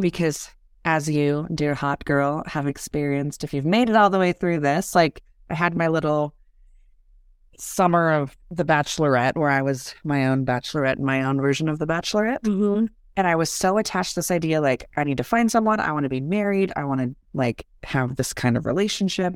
Because 0.00 0.48
as 0.84 1.08
you, 1.10 1.46
dear 1.54 1.74
hot 1.74 2.04
girl, 2.04 2.42
have 2.46 2.66
experienced, 2.66 3.44
if 3.44 3.52
you've 3.52 3.66
made 3.66 3.90
it 3.90 3.96
all 3.96 4.08
the 4.08 4.18
way 4.18 4.32
through 4.32 4.60
this, 4.60 4.94
like 4.94 5.22
I 5.50 5.54
had 5.54 5.76
my 5.76 5.88
little 5.88 6.34
summer 7.58 8.10
of 8.10 8.36
The 8.50 8.64
Bachelorette 8.64 9.36
where 9.36 9.50
I 9.50 9.62
was 9.62 9.94
my 10.04 10.26
own 10.26 10.46
bachelorette, 10.46 10.98
my 10.98 11.22
own 11.22 11.40
version 11.40 11.68
of 11.68 11.78
The 11.78 11.86
Bachelorette. 11.86 12.40
mm-hmm. 12.40 12.86
And 13.16 13.26
I 13.26 13.36
was 13.36 13.50
so 13.50 13.78
attached 13.78 14.14
to 14.14 14.20
this 14.20 14.30
idea 14.30 14.60
like, 14.60 14.88
I 14.96 15.04
need 15.04 15.18
to 15.18 15.24
find 15.24 15.50
someone. 15.50 15.80
I 15.80 15.92
want 15.92 16.04
to 16.04 16.08
be 16.08 16.20
married. 16.20 16.72
I 16.76 16.84
want 16.84 17.00
to 17.00 17.14
like 17.34 17.66
have 17.82 18.16
this 18.16 18.32
kind 18.32 18.56
of 18.56 18.64
relationship. 18.64 19.34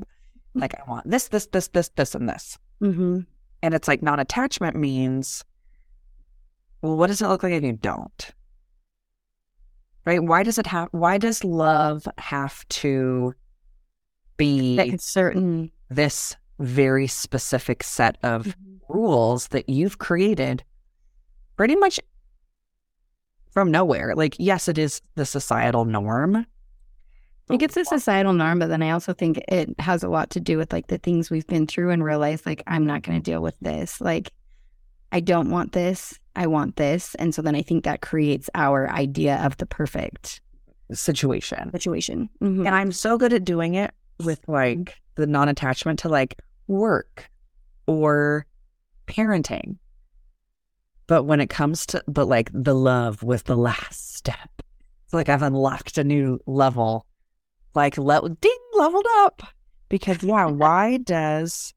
Like, 0.55 0.73
I 0.73 0.89
want 0.89 1.09
this, 1.09 1.27
this, 1.27 1.45
this, 1.47 1.67
this, 1.67 1.89
this, 1.89 2.15
and 2.15 2.27
this. 2.27 2.57
Mm-hmm. 2.81 3.19
And 3.61 3.73
it's 3.73 3.87
like 3.87 4.01
non 4.01 4.19
attachment 4.19 4.75
means, 4.75 5.43
well, 6.81 6.97
what 6.97 7.07
does 7.07 7.21
it 7.21 7.27
look 7.27 7.43
like 7.43 7.53
if 7.53 7.63
you 7.63 7.73
don't? 7.73 8.31
Right? 10.05 10.23
Why 10.23 10.41
does 10.43 10.57
it 10.57 10.65
have, 10.67 10.89
why 10.91 11.17
does 11.17 11.43
love 11.43 12.07
have 12.17 12.67
to 12.69 13.33
be 14.37 14.77
That 14.77 15.01
certain. 15.01 15.71
this 15.89 16.35
very 16.59 17.07
specific 17.07 17.83
set 17.83 18.17
of 18.23 18.55
rules 18.89 19.49
that 19.49 19.69
you've 19.69 19.97
created 19.99 20.63
pretty 21.57 21.75
much 21.75 21.99
from 23.57 23.71
nowhere. 23.71 24.13
Like, 24.13 24.35
yes, 24.37 24.67
it 24.67 24.77
is 24.77 25.01
the 25.15 25.25
societal 25.25 25.83
norm. 25.83 26.35
I 26.35 26.45
think 27.47 27.63
it's 27.63 27.75
a 27.75 27.85
societal 27.85 28.33
norm, 28.33 28.59
but 28.59 28.67
then 28.69 28.83
I 28.83 28.91
also 28.91 29.13
think 29.13 29.39
it 29.47 29.73
has 29.79 30.03
a 30.03 30.09
lot 30.09 30.29
to 30.31 30.39
do 30.39 30.59
with 30.59 30.71
like 30.71 30.89
the 30.89 30.99
things 30.99 31.31
we've 31.31 31.47
been 31.47 31.65
through 31.65 31.89
and 31.89 32.03
realize 32.03 32.45
like 32.45 32.61
I'm 32.67 32.85
not 32.85 33.01
going 33.01 33.19
to 33.19 33.31
deal 33.31 33.41
with 33.41 33.55
this. 33.59 33.99
Like 33.99 34.31
I 35.11 35.21
don't 35.21 35.49
want 35.49 35.71
this. 35.71 36.19
I 36.35 36.45
want 36.45 36.75
this. 36.75 37.15
And 37.15 37.33
so 37.33 37.41
then 37.41 37.55
I 37.55 37.63
think 37.63 37.83
that 37.85 38.01
creates 38.01 38.47
our 38.53 38.91
idea 38.91 39.37
of 39.43 39.57
the 39.57 39.65
perfect 39.65 40.39
situation. 40.93 41.71
situation. 41.71 42.29
Mhm. 42.39 42.59
And 42.59 42.75
I'm 42.75 42.91
so 42.91 43.17
good 43.17 43.33
at 43.33 43.43
doing 43.43 43.73
it 43.73 43.89
with 44.23 44.47
like 44.47 44.95
the 45.15 45.25
non 45.25 45.49
attachment 45.49 45.97
to 46.01 46.09
like 46.09 46.39
work 46.67 47.27
or 47.87 48.45
parenting. 49.07 49.77
But 51.07 51.23
when 51.23 51.39
it 51.39 51.49
comes 51.49 51.85
to, 51.87 52.03
but 52.07 52.27
like 52.27 52.49
the 52.53 52.75
love 52.75 53.23
was 53.23 53.43
the 53.43 53.55
last 53.55 54.15
step. 54.15 54.49
It's 55.05 55.13
like 55.13 55.29
I've 55.29 55.41
unlocked 55.41 55.97
a 55.97 56.03
new 56.03 56.39
level, 56.45 57.05
like 57.73 57.95
ding, 57.95 58.57
leveled 58.73 59.07
up. 59.19 59.41
Because 59.89 60.21
yeah, 60.21 60.45
why 60.47 60.97
does, 60.97 61.73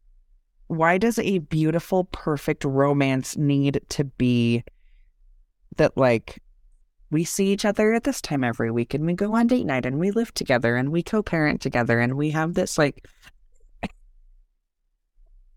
why 0.66 0.98
does 0.98 1.18
a 1.20 1.38
beautiful, 1.38 2.04
perfect 2.04 2.64
romance 2.64 3.36
need 3.36 3.80
to 3.90 4.04
be 4.04 4.64
that 5.76 5.96
like 5.96 6.42
we 7.10 7.24
see 7.24 7.52
each 7.52 7.64
other 7.64 7.92
at 7.92 8.04
this 8.04 8.20
time 8.20 8.44
every 8.44 8.70
week 8.70 8.94
and 8.94 9.04
we 9.06 9.14
go 9.14 9.34
on 9.34 9.46
date 9.46 9.64
night 9.64 9.86
and 9.86 9.98
we 9.98 10.10
live 10.10 10.32
together 10.34 10.76
and 10.76 10.90
we 10.90 11.02
co-parent 11.02 11.60
together 11.60 12.00
and 12.00 12.14
we 12.14 12.30
have 12.30 12.54
this 12.54 12.78
like 12.78 13.06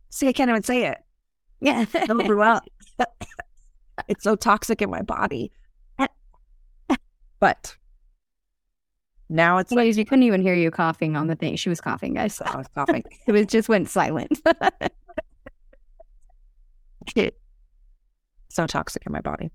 see 0.10 0.28
i 0.28 0.34
can't 0.34 0.50
even 0.50 0.64
say 0.64 0.86
it 0.86 0.98
Yeah. 1.60 1.86
well 2.10 2.62
it's 4.08 4.24
so 4.24 4.36
toxic 4.36 4.82
in 4.82 4.90
my 4.90 5.02
body 5.02 5.52
but 7.44 7.76
now 9.28 9.58
it's 9.58 9.74
like 9.74 9.98
you 9.98 10.06
couldn't 10.06 10.24
even 10.24 10.42
hear 10.42 10.54
you 10.54 10.72
coughing 10.72 11.18
on 11.18 11.28
the 11.28 11.36
thing. 11.36 11.58
She 11.58 11.68
was 11.68 11.82
coughing, 11.82 12.14
guys. 12.14 12.40
I 12.40 12.56
was 12.56 12.68
coughing. 12.74 13.04
It 13.28 13.34
was 13.34 13.48
just 13.48 13.68
went 13.68 13.90
silent. 13.90 14.42
so 18.48 18.66
toxic 18.66 19.06
in 19.06 19.12
my 19.12 19.20
body. 19.20 19.52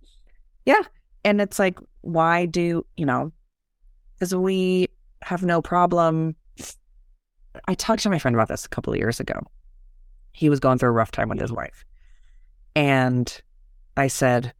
Yeah. 0.67 0.83
And 1.25 1.41
it's 1.41 1.59
like, 1.59 1.79
why 2.03 2.45
do, 2.45 2.85
you 2.99 3.07
know, 3.07 3.33
because 4.13 4.35
we 4.35 4.89
have 5.23 5.43
no 5.43 5.63
problem. 5.63 6.37
I 7.69 7.75
talked 7.75 8.03
to 8.03 8.11
my 8.11 8.19
friend 8.19 8.35
about 8.35 8.49
this 8.49 8.67
a 8.67 8.69
couple 8.69 8.93
of 8.93 8.99
years 8.99 9.19
ago. 9.19 9.41
He 10.33 10.51
was 10.51 10.61
going 10.61 10.77
through 10.77 10.91
a 10.91 10.93
rough 10.93 11.11
time 11.11 11.31
with 11.31 11.41
his 11.41 11.53
wife. 11.53 11.87
And 12.77 13.41
I 13.99 14.07
said, 14.07 14.53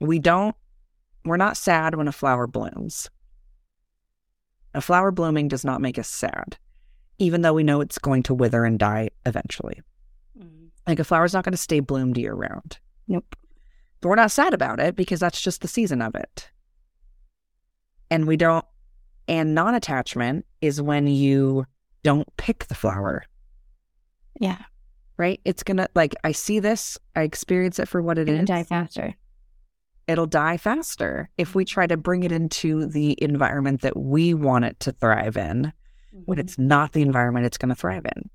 we 0.00 0.18
don't, 0.18 0.56
we're 1.24 1.36
not 1.36 1.56
sad 1.56 1.94
when 1.94 2.08
a 2.08 2.12
flower 2.12 2.46
blooms. 2.46 3.08
A 4.74 4.80
flower 4.80 5.10
blooming 5.10 5.48
does 5.48 5.64
not 5.64 5.80
make 5.80 5.98
us 5.98 6.08
sad, 6.08 6.58
even 7.18 7.42
though 7.42 7.54
we 7.54 7.62
know 7.62 7.80
it's 7.80 7.98
going 7.98 8.22
to 8.24 8.34
wither 8.34 8.64
and 8.64 8.78
die 8.78 9.10
eventually. 9.26 9.80
Mm-hmm. 10.38 10.66
Like 10.86 10.98
a 10.98 11.04
flower's 11.04 11.32
not 11.32 11.44
going 11.44 11.52
to 11.52 11.58
stay 11.58 11.80
bloomed 11.80 12.18
year 12.18 12.34
round. 12.34 12.78
Nope. 13.08 13.36
But 14.00 14.08
we're 14.08 14.14
not 14.16 14.30
sad 14.30 14.54
about 14.54 14.80
it 14.80 14.96
because 14.96 15.20
that's 15.20 15.40
just 15.40 15.60
the 15.60 15.68
season 15.68 16.02
of 16.02 16.14
it. 16.14 16.50
And 18.10 18.26
we 18.26 18.36
don't, 18.36 18.64
and 19.28 19.54
non 19.54 19.74
attachment 19.74 20.46
is 20.60 20.82
when 20.82 21.06
you 21.06 21.66
don't 22.02 22.28
pick 22.36 22.66
the 22.66 22.74
flower, 22.74 23.24
Yeah. 24.40 24.58
Right? 25.20 25.40
It's 25.44 25.62
to, 25.62 25.88
like, 25.94 26.16
I 26.24 26.32
see 26.32 26.58
this, 26.58 26.98
I 27.14 27.22
experience 27.22 27.78
it 27.78 27.86
for 27.88 28.02
what 28.02 28.18
it 28.18 28.28
It'll 28.28 28.40
is. 28.40 28.48
die 28.48 28.64
faster. 28.64 29.14
It'll 30.08 30.26
die 30.26 30.56
faster 30.56 31.30
if 31.38 31.54
we 31.54 31.64
try 31.64 31.86
to 31.86 31.96
bring 31.96 32.24
it 32.24 32.32
into 32.32 32.86
the 32.86 33.16
environment 33.22 33.82
that 33.82 33.96
we 33.96 34.34
want 34.34 34.64
it 34.64 34.80
to 34.80 34.92
thrive 34.92 35.36
in 35.36 35.72
when 36.24 36.38
it's 36.40 36.58
not 36.58 36.92
the 36.92 37.02
environment 37.02 37.46
it's 37.46 37.58
going 37.58 37.68
to 37.68 37.74
thrive 37.76 38.06
in. 38.16 38.30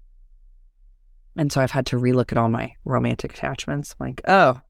And 1.36 1.52
so 1.52 1.60
I've 1.60 1.72
had 1.72 1.88
to 1.88 1.98
relook 1.98 2.32
at 2.32 2.38
all 2.38 2.48
my 2.48 2.72
romantic 2.86 3.34
attachments. 3.34 3.94
Like, 4.00 4.22
oh, 4.26 4.62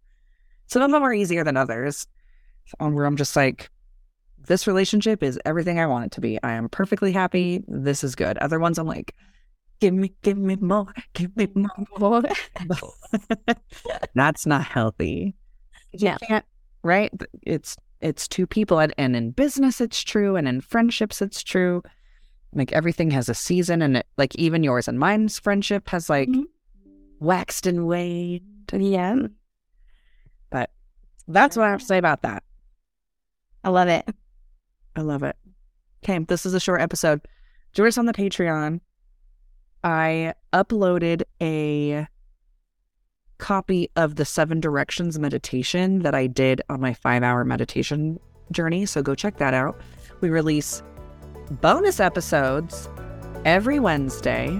some 0.65 0.81
of 0.81 0.89
them 0.89 1.03
are 1.03 1.13
easier 1.13 1.43
than 1.43 1.57
others. 1.57 2.07
um, 2.79 2.95
Where 2.95 3.05
I'm 3.05 3.17
just 3.17 3.35
like, 3.35 3.69
this 4.47 4.65
relationship 4.65 5.21
is 5.21 5.39
everything 5.45 5.79
I 5.79 5.85
want 5.85 6.05
it 6.05 6.11
to 6.13 6.21
be. 6.21 6.41
I 6.41 6.53
am 6.53 6.69
perfectly 6.69 7.11
happy. 7.11 7.63
This 7.67 8.03
is 8.03 8.15
good. 8.15 8.37
Other 8.39 8.57
ones, 8.59 8.79
I'm 8.79 8.87
like, 8.87 9.13
give 9.79 9.93
me, 9.93 10.13
give 10.21 10.37
me 10.37 10.55
more, 10.57 10.87
give 11.13 11.35
me 11.35 11.47
more. 11.99 12.23
That's 14.15 14.45
not 14.45 14.65
healthy. 14.65 15.35
You 15.91 15.99
Yeah. 16.07 16.17
can't, 16.17 16.45
right? 16.83 17.11
It's 17.43 17.75
it's 18.01 18.27
two 18.27 18.45
people, 18.45 18.79
and, 18.79 18.93
and 18.97 19.15
in 19.15 19.31
business 19.31 19.81
it's 19.81 20.03
true, 20.03 20.35
and 20.35 20.47
in 20.47 20.61
friendships 20.61 21.21
it's 21.21 21.41
true. 21.43 21.81
Like 22.53 22.71
everything 22.73 23.11
has 23.11 23.27
a 23.29 23.33
season 23.33 23.81
and 23.81 23.97
it 23.97 24.07
like 24.17 24.33
even 24.35 24.63
yours 24.63 24.87
and 24.87 24.97
mine's 24.99 25.39
friendship 25.39 25.89
has 25.89 26.09
like 26.09 26.29
Mhm. 26.29 26.43
waxed 27.19 27.65
and 27.67 27.85
waned. 27.87 28.41
Yeah. 28.71 29.15
But 30.49 30.69
that's 31.27 31.57
what 31.57 31.65
I 31.65 31.71
have 31.71 31.79
to 31.81 31.85
say 31.85 31.97
about 31.97 32.21
that. 32.21 32.43
I 33.63 33.69
love 33.69 33.87
it. 33.89 34.07
I 34.95 35.01
love 35.01 35.23
it. 35.23 35.35
Okay, 36.03 36.19
this 36.19 36.45
is 36.45 36.53
a 36.53 36.59
short 36.59 36.79
episode. 36.81 37.21
Join 37.73 37.87
us 37.87 37.97
on 37.97 38.05
the 38.05 38.13
Patreon. 38.13 38.79
I 39.85 40.33
uploaded 40.51 41.21
a 41.39 42.07
copy 43.37 43.91
of 43.95 44.15
the 44.15 44.25
Seven 44.25 44.59
Directions 44.59 45.19
meditation 45.19 45.99
that 45.99 46.15
I 46.15 46.25
did 46.25 46.63
on 46.69 46.81
my 46.81 46.95
five 46.95 47.21
hour 47.21 47.45
meditation 47.45 48.19
journey. 48.51 48.87
So 48.87 49.03
go 49.03 49.13
check 49.13 49.37
that 49.37 49.53
out. 49.53 49.79
We 50.21 50.29
release 50.29 50.81
bonus 51.61 51.99
episodes 51.99 52.89
every 53.45 53.79
Wednesday. 53.79 54.59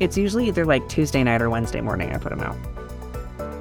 It's 0.00 0.18
usually 0.18 0.48
either 0.48 0.66
like 0.66 0.86
Tuesday 0.86 1.22
night 1.24 1.40
or 1.40 1.48
Wednesday 1.48 1.80
morning. 1.80 2.12
I 2.12 2.18
put 2.18 2.36
them 2.36 2.40
out. 2.40 2.56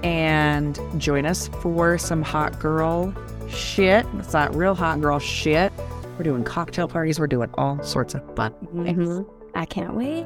And 0.04 0.78
join 1.00 1.26
us 1.26 1.48
for 1.62 1.98
some 1.98 2.22
hot 2.22 2.60
girl 2.60 3.14
shit. 3.50 4.06
It's 4.18 4.34
not 4.34 4.54
real 4.54 4.76
hot 4.76 5.00
girl 5.00 5.20
shit. 5.20 5.72
We're 6.18 6.26
doing 6.26 6.44
cocktail 6.44 6.90
parties. 6.90 7.18
We're 7.18 7.28
doing 7.28 7.50
all 7.54 7.82
sorts 7.82 8.14
of 8.14 8.36
fun. 8.36 8.52
Mhm. 8.74 9.26
I 9.56 9.66
can't 9.66 9.94
wait. 9.96 10.26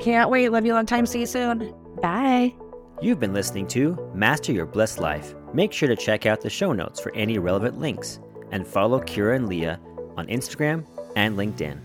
Can't 0.00 0.30
wait. 0.30 0.48
Love 0.48 0.64
you 0.64 0.72
a 0.72 0.76
long 0.76 0.86
time. 0.86 1.06
See 1.06 1.20
you 1.20 1.26
soon. 1.26 1.74
Bye. 2.00 2.54
You've 3.02 3.20
been 3.20 3.32
listening 3.32 3.66
to 3.68 3.98
Master 4.14 4.52
Your 4.52 4.66
Bliss 4.66 4.98
Life. 4.98 5.34
Make 5.54 5.72
sure 5.72 5.88
to 5.88 5.96
check 5.96 6.26
out 6.26 6.40
the 6.40 6.50
show 6.50 6.72
notes 6.72 7.00
for 7.00 7.14
any 7.14 7.38
relevant 7.38 7.78
links 7.78 8.20
and 8.50 8.66
follow 8.66 9.00
Kiera 9.00 9.36
and 9.36 9.48
Lia 9.48 9.80
on 10.16 10.26
Instagram 10.26 10.84
and 11.16 11.36
LinkedIn. 11.36 11.78